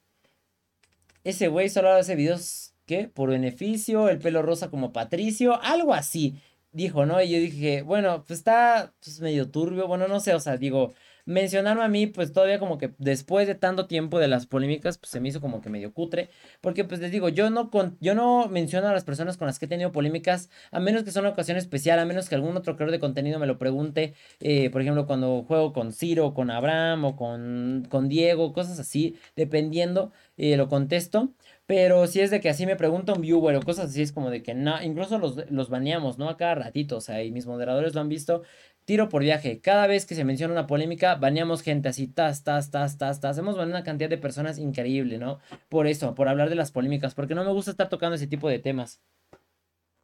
[1.24, 3.08] Ese güey solo hace videos, ¿qué?
[3.08, 6.40] Por beneficio, el pelo rosa como Patricio, algo así
[6.78, 7.22] dijo, ¿no?
[7.22, 10.94] Y yo dije, bueno, pues está pues, medio turbio, bueno, no sé, o sea, digo,
[11.26, 15.10] mencionarme a mí, pues todavía como que después de tanto tiempo de las polémicas, pues
[15.12, 16.30] se me hizo como que medio cutre,
[16.62, 19.60] porque pues les digo, yo no, con, yo no menciono a las personas con las
[19.60, 22.56] que he tenido polémicas, a menos que sea una ocasión especial, a menos que algún
[22.56, 26.52] otro creador de contenido me lo pregunte, eh, por ejemplo, cuando juego con Ciro, con
[26.52, 31.34] Abraham o con, con Diego, cosas así, dependiendo, eh, lo contesto.
[31.68, 34.30] Pero si es de que así me pregunta un viewer o cosas así, es como
[34.30, 36.30] de que no, incluso los, los baneamos, ¿no?
[36.30, 38.44] A cada ratito, o sea, y mis moderadores lo han visto.
[38.86, 39.60] Tiro por viaje.
[39.60, 43.38] Cada vez que se menciona una polémica, baneamos gente así, tas, tas, tas, tas, tas.
[43.38, 45.40] Hemos baneado una cantidad de personas increíble, ¿no?
[45.68, 48.48] Por eso, por hablar de las polémicas, porque no me gusta estar tocando ese tipo
[48.48, 49.02] de temas.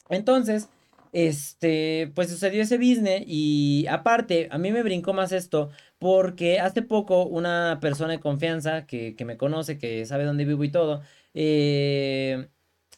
[0.09, 0.69] Entonces,
[1.13, 6.81] este, pues sucedió ese business y aparte, a mí me brincó más esto porque hace
[6.81, 11.01] poco una persona de confianza que, que me conoce, que sabe dónde vivo y todo,
[11.33, 12.49] eh,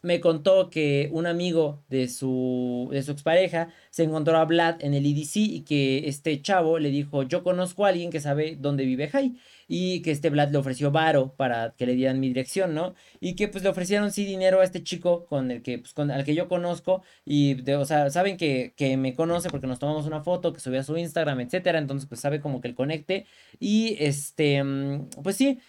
[0.01, 4.93] me contó que un amigo de su, de su expareja se encontró a Vlad en
[4.93, 8.85] el EDC y que este chavo le dijo, yo conozco a alguien que sabe dónde
[8.85, 9.35] vive Jai
[9.67, 12.93] y que este Vlad le ofreció varo para que le dieran mi dirección, ¿no?
[13.19, 16.11] Y que pues le ofrecieron sí dinero a este chico con el que, pues con,
[16.11, 19.79] al que yo conozco y, de, o sea, saben que, que me conoce porque nos
[19.79, 22.75] tomamos una foto que subió a su Instagram, etcétera, entonces pues sabe como que el
[22.75, 23.25] conecte
[23.59, 25.59] y este, mm, pues sí.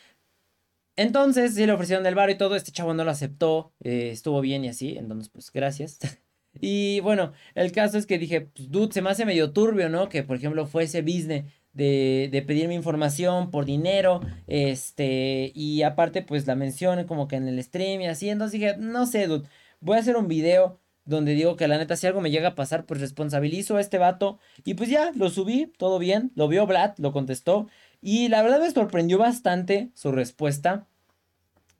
[0.96, 4.40] Entonces, sí le ofrecieron el varo y todo, este chavo no lo aceptó, eh, estuvo
[4.40, 5.98] bien y así, entonces pues gracias.
[6.60, 10.08] y bueno, el caso es que dije, pues dude, se me hace medio turbio, ¿no?
[10.08, 11.44] Que por ejemplo fuese business
[11.74, 17.46] de, de pedirme información por dinero, este, y aparte pues la mencioné como que en
[17.48, 19.46] el stream y así, entonces dije, no sé, dude,
[19.80, 22.54] voy a hacer un video donde digo que la neta si algo me llega a
[22.54, 26.66] pasar, pues responsabilizo a este vato, y pues ya, lo subí, todo bien, lo vio
[26.66, 27.68] Vlad, lo contestó,
[28.06, 30.86] y la verdad me sorprendió bastante su respuesta,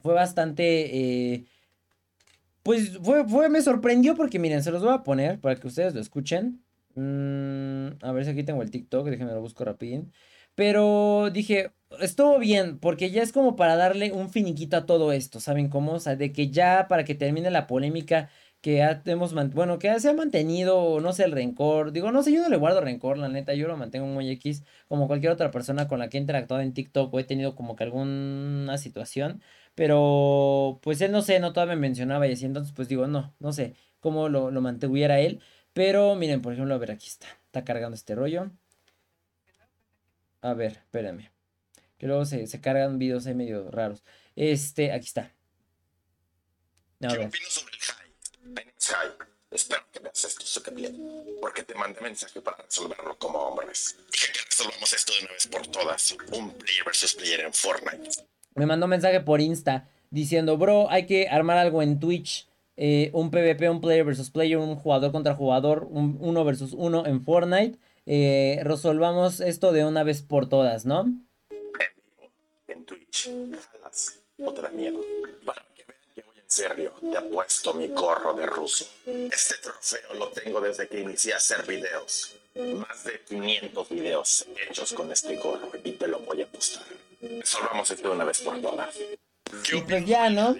[0.00, 1.34] fue bastante...
[1.34, 1.44] Eh,
[2.64, 6.00] pues fue, me sorprendió porque miren, se los voy a poner para que ustedes lo
[6.00, 6.64] escuchen.
[6.96, 10.10] Mm, a ver si aquí tengo el TikTok, déjenme lo busco rapidín.
[10.56, 11.70] Pero dije,
[12.00, 15.92] estuvo bien, porque ya es como para darle un finiquito a todo esto, ¿saben cómo?
[15.92, 18.30] O sea, de que ya para que termine la polémica
[18.66, 21.92] que hemos, bueno, que se ha mantenido, no sé, el rencor.
[21.92, 24.64] Digo, no sé, yo no le guardo rencor, la neta, yo lo mantengo muy X,
[24.88, 27.76] como cualquier otra persona con la que he interactuado en TikTok o he tenido como
[27.76, 29.40] que alguna situación.
[29.76, 33.32] Pero, pues él no sé, no todavía me mencionaba y así, entonces pues digo, no,
[33.38, 35.40] no sé cómo lo, lo mantuviera él.
[35.72, 37.28] Pero miren, por ejemplo, a ver, aquí está.
[37.46, 38.50] Está cargando este rollo.
[40.42, 41.30] A ver, espérenme.
[41.98, 44.02] Que luego se, se cargan videos ahí medio raros.
[44.34, 45.32] Este, aquí está.
[47.02, 47.80] A ¿Qué opino sobre el
[48.54, 49.12] high.
[49.50, 50.96] Espero que veas esto bien.
[51.40, 53.96] Porque te mandé mensaje para resolverlo como hombres.
[54.12, 56.16] Dije que resolvamos esto de una vez por todas.
[56.32, 58.24] Un player versus player en Fortnite.
[58.54, 63.10] Me mandó un mensaje por Insta diciendo, bro, hay que armar algo en Twitch eh,
[63.14, 67.24] un PvP, un player versus player, un jugador contra jugador, un uno versus uno en
[67.24, 67.78] Fortnite.
[68.04, 71.06] Eh, resolvamos esto de una vez por todas, ¿no?
[72.68, 73.30] En Twitch,
[73.72, 75.00] jalas, otra miedo.
[75.44, 75.64] Para
[76.46, 78.86] serio, te apuesto mi gorro de ruso.
[79.06, 82.36] Este trofeo lo tengo desde que inicié a hacer videos.
[82.54, 86.84] Más de 500 videos hechos con este gorro y te lo voy a apostar.
[87.20, 88.96] Resolvamos esto de una vez por todas.
[89.72, 90.56] Y pues ya, ¿no?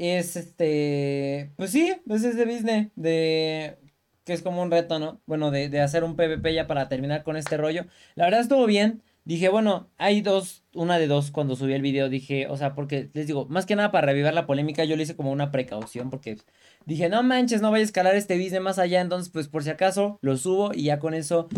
[0.00, 3.76] es este, pues sí, pues es de business, de
[4.24, 5.20] que es como un reto, ¿no?
[5.26, 7.84] Bueno, de, de, hacer un PvP ya para terminar con este rollo.
[8.14, 9.02] La verdad estuvo bien.
[9.24, 13.10] Dije, bueno, hay dos, una de dos cuando subí el video, dije, o sea, porque
[13.12, 16.08] les digo, más que nada para revivir la polémica, yo le hice como una precaución,
[16.10, 16.38] porque
[16.86, 19.70] dije, no manches, no vaya a escalar este business más allá, entonces pues por si
[19.70, 21.48] acaso lo subo y ya con eso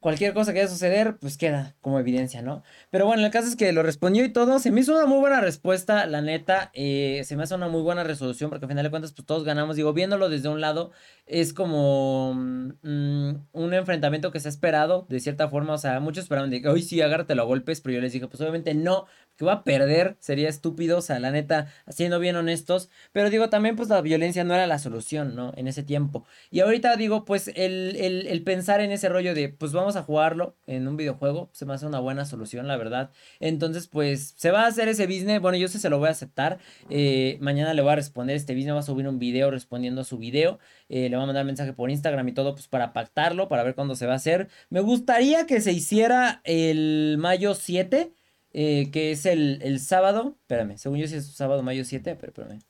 [0.00, 2.62] cualquier cosa que vaya a suceder, pues queda como evidencia, ¿no?
[2.90, 4.58] Pero bueno, el caso es que lo respondió y todo.
[4.58, 6.70] Se me hizo una muy buena respuesta, la neta.
[6.74, 9.44] Eh, se me hace una muy buena resolución porque al final de cuentas, pues todos
[9.44, 9.76] ganamos.
[9.76, 10.90] Digo, viéndolo desde un lado,
[11.26, 15.74] es como mm, un enfrentamiento que se ha esperado de cierta forma.
[15.74, 18.26] O sea, muchos esperaban de que hoy sí, agárratelo a golpes, pero yo les dije,
[18.26, 19.06] pues obviamente no,
[19.40, 20.98] que va a perder, sería estúpido.
[20.98, 22.90] O sea, la neta, siendo bien honestos.
[23.12, 25.54] Pero digo, también, pues la violencia no era la solución, ¿no?
[25.56, 26.26] En ese tiempo.
[26.50, 30.56] Y ahorita digo, pues el, el, pensar en ese rollo de, pues vamos a jugarlo
[30.66, 33.12] en un videojuego, se me hace una buena solución, la verdad.
[33.38, 35.40] Entonces, pues se va a hacer ese business.
[35.40, 36.58] Bueno, yo sé se lo voy a aceptar.
[36.90, 40.04] Eh, mañana le voy a responder este business, va a subir un video respondiendo a
[40.04, 40.58] su video.
[40.90, 43.74] Eh, le voy a mandar mensaje por Instagram y todo, pues para pactarlo, para ver
[43.74, 44.48] cuándo se va a hacer.
[44.68, 48.12] Me gustaría que se hiciera el mayo 7.
[48.52, 52.32] Eh, que es el, el, sábado, espérame, según yo sí es sábado, mayo 7, pero
[52.32, 52.60] espérame.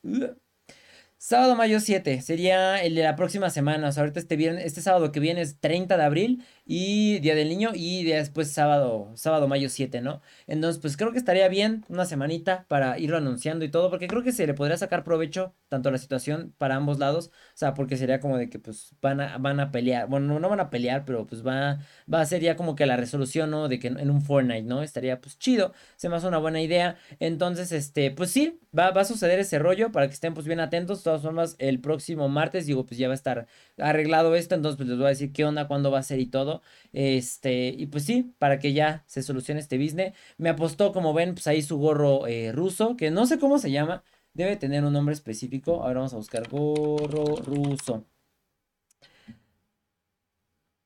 [1.22, 3.88] Sábado, mayo 7, sería el de la próxima semana.
[3.88, 7.34] O sea, ahorita este, viernes, este sábado que viene es 30 de abril y Día
[7.34, 10.22] del Niño y después sábado, sábado, mayo 7, ¿no?
[10.46, 14.22] Entonces, pues creo que estaría bien una semanita para irlo anunciando y todo, porque creo
[14.22, 17.26] que se le podría sacar provecho tanto a la situación para ambos lados.
[17.28, 20.06] O sea, porque sería como de que pues van a, van a pelear.
[20.08, 21.80] Bueno, no, van a pelear, pero pues va,
[22.12, 23.66] va a ser ya como que la resolución, ¿no?
[23.66, 24.84] De que en un Fortnite, ¿no?
[24.84, 26.96] Estaría pues chido, se me hace una buena idea.
[27.18, 30.60] Entonces, este, pues sí, va, va a suceder ese rollo para que estén pues bien
[30.60, 33.46] atentos todas formas, el próximo martes, digo, pues ya va a estar
[33.78, 36.26] arreglado esto, entonces pues les voy a decir qué onda, cuándo va a ser y
[36.26, 36.59] todo.
[36.92, 40.14] Este, y pues sí, para que ya se solucione este business.
[40.38, 43.70] Me apostó, como ven, pues ahí su gorro eh, ruso, que no sé cómo se
[43.70, 44.02] llama,
[44.34, 45.82] debe tener un nombre específico.
[45.82, 48.04] Ahora vamos a buscar gorro ruso.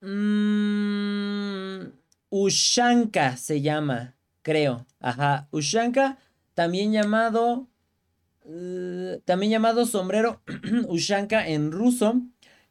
[0.01, 1.93] Mm,
[2.31, 4.87] Ushanka se llama, creo.
[5.01, 6.19] Ajá, Ushanka,
[6.55, 7.69] también llamado
[9.25, 10.43] también llamado sombrero
[10.89, 12.21] Ushanka en ruso.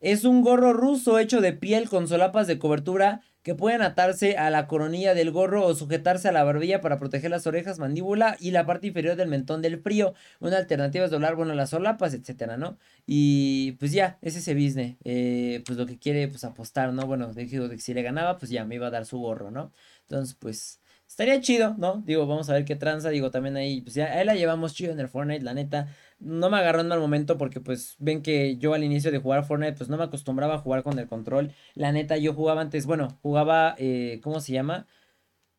[0.04, 4.50] Es un gorro ruso hecho de piel con solapas de cobertura que pueden atarse a
[4.50, 8.52] la coronilla del gorro o sujetarse a la barbilla para proteger las orejas, mandíbula y
[8.52, 10.14] la parte inferior del mentón del frío.
[10.42, 12.78] Una alternativa es doblar, bueno, las solapas, etcétera, ¿no?
[13.06, 14.98] Y pues ya, es ese business.
[15.06, 17.08] Eh, pues lo que quiere, pues apostar, ¿no?
[17.08, 19.72] Bueno, dijo que si le ganaba, pues ya me iba a dar su gorro, ¿no?
[20.02, 22.02] Entonces, pues estaría chido, ¿no?
[22.06, 23.10] Digo, vamos a ver qué tranza.
[23.10, 25.88] Digo, también ahí, pues ya, ahí la llevamos chido en el Fortnite, la neta
[26.24, 29.74] no me agarró en momento porque pues ven que yo al inicio de jugar Fortnite
[29.74, 31.52] pues no me acostumbraba a jugar con el control.
[31.76, 34.88] La neta yo jugaba antes, bueno, jugaba, eh, ¿cómo se llama?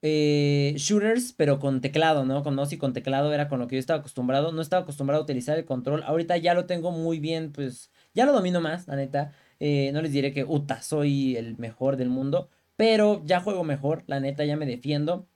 [0.07, 2.43] Eh, shooters, pero con teclado, ¿no?
[2.43, 4.53] Con mouse y con teclado era con lo que yo estaba acostumbrado.
[4.53, 6.03] No estaba acostumbrado a utilizar el control.
[6.05, 9.33] Ahorita ya lo tengo muy bien, pues ya lo domino más, la neta.
[9.61, 14.05] Eh, no les diré que, uta, soy el mejor del mundo, pero ya juego mejor,
[14.07, 15.27] la neta, ya me defiendo.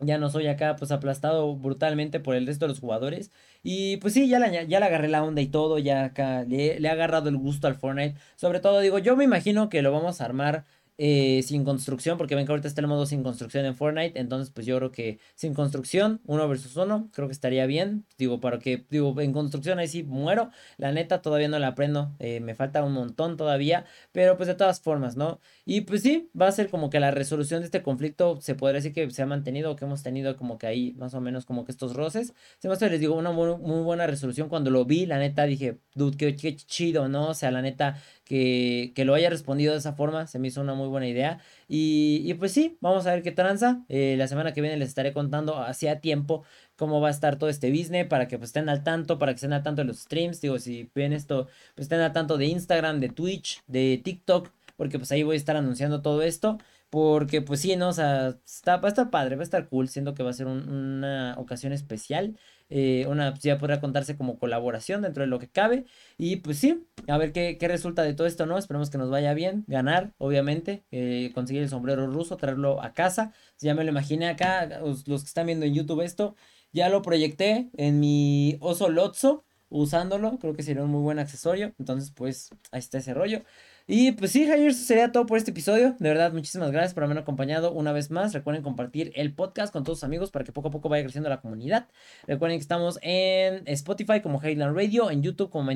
[0.00, 3.30] Ya no soy acá pues aplastado brutalmente por el resto de los jugadores.
[3.62, 6.88] Y pues sí, ya, ya le agarré la onda y todo, ya acá le, le,
[6.88, 8.16] he agarrado el gusto al Fortnite.
[8.36, 10.64] Sobre todo digo, yo me imagino que lo vamos a armar
[11.00, 14.50] eh, sin construcción, porque ven que ahorita está el modo sin construcción en Fortnite, entonces
[14.50, 18.58] pues yo creo que sin construcción, uno versus uno, creo que estaría bien, digo, para
[18.58, 22.56] que, digo, en construcción ahí sí muero, la neta todavía no la aprendo, eh, me
[22.56, 25.38] falta un montón todavía, pero pues de todas formas, ¿no?
[25.70, 28.76] Y pues sí, va a ser como que la resolución de este conflicto se podría
[28.76, 31.66] decir que se ha mantenido, que hemos tenido como que ahí más o menos como
[31.66, 34.86] que estos roces, se me hace, les digo, una muy, muy, buena resolución, cuando lo
[34.86, 37.28] vi, la neta dije, dude, qué, chido, ¿no?
[37.28, 40.62] O sea, la neta que, que, lo haya respondido de esa forma, se me hizo
[40.62, 41.38] una muy buena idea.
[41.68, 43.84] Y, y pues sí, vamos a ver qué tranza.
[43.90, 46.44] Eh, la semana que viene les estaré contando hacia tiempo
[46.76, 49.36] cómo va a estar todo este business para que pues estén al tanto, para que
[49.36, 50.40] estén al tanto de los streams.
[50.40, 54.98] Digo, si ven esto, pues estén al tanto de Instagram, de Twitch, de TikTok, porque
[54.98, 56.58] pues ahí voy a estar anunciando todo esto.
[56.90, 57.88] Porque pues sí, ¿no?
[57.88, 60.32] O sea, está, va a estar padre, va a estar cool, siendo que va a
[60.32, 62.38] ser una ocasión especial.
[62.70, 65.84] Eh, una, pues, ya podrá contarse como colaboración dentro de lo que cabe.
[66.16, 68.56] Y pues sí, a ver qué, qué resulta de todo esto, ¿no?
[68.56, 73.32] Esperemos que nos vaya bien, ganar, obviamente, eh, conseguir el sombrero ruso, traerlo a casa.
[73.58, 76.36] Ya me lo imaginé acá, los, que están viendo en YouTube esto,
[76.72, 81.74] ya lo proyecté en mi oso Lotso usándolo, creo que sería un muy buen accesorio.
[81.78, 83.42] Entonces, pues, ahí está ese rollo.
[83.90, 85.96] Y pues sí, Jair, eso sería todo por este episodio.
[85.98, 88.34] De verdad, muchísimas gracias por haberme acompañado una vez más.
[88.34, 91.30] Recuerden compartir el podcast con todos sus amigos para que poco a poco vaya creciendo
[91.30, 91.88] la comunidad.
[92.26, 95.74] Recuerden que estamos en Spotify como Highland Radio, en YouTube como My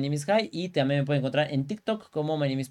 [0.51, 2.63] y también me pueden encontrar en TikTok como My Name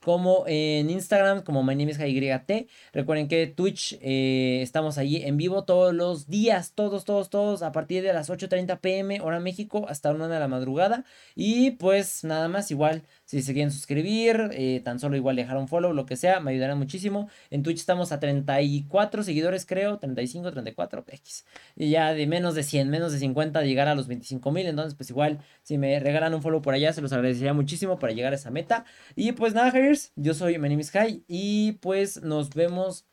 [0.00, 2.68] como en Instagram como My Name is YT.
[2.92, 7.70] Recuerden que Twitch eh, estamos allí en vivo todos los días, todos, todos, todos, a
[7.70, 11.04] partir de las 8.30 pm hora México hasta una de la madrugada.
[11.36, 15.68] Y pues nada más, igual si se quieren suscribir, eh, tan solo igual dejar un
[15.68, 17.28] follow, lo que sea, me ayudarán muchísimo.
[17.50, 21.44] En Twitch estamos a 34 seguidores, creo, 35, 34, X.
[21.76, 24.66] Y ya de menos de 100, menos de 50 llegar a los 25 mil.
[24.66, 28.14] Entonces, pues igual, si me regalan un follow por allá, se los agradecería muchísimo para
[28.14, 28.86] llegar a esa meta.
[29.14, 29.74] Y pues nada,
[30.16, 33.04] yo soy My name High y pues nos vemos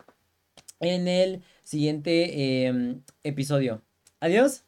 [0.80, 3.84] en el siguiente em, episodio.
[4.22, 4.64] Adiós.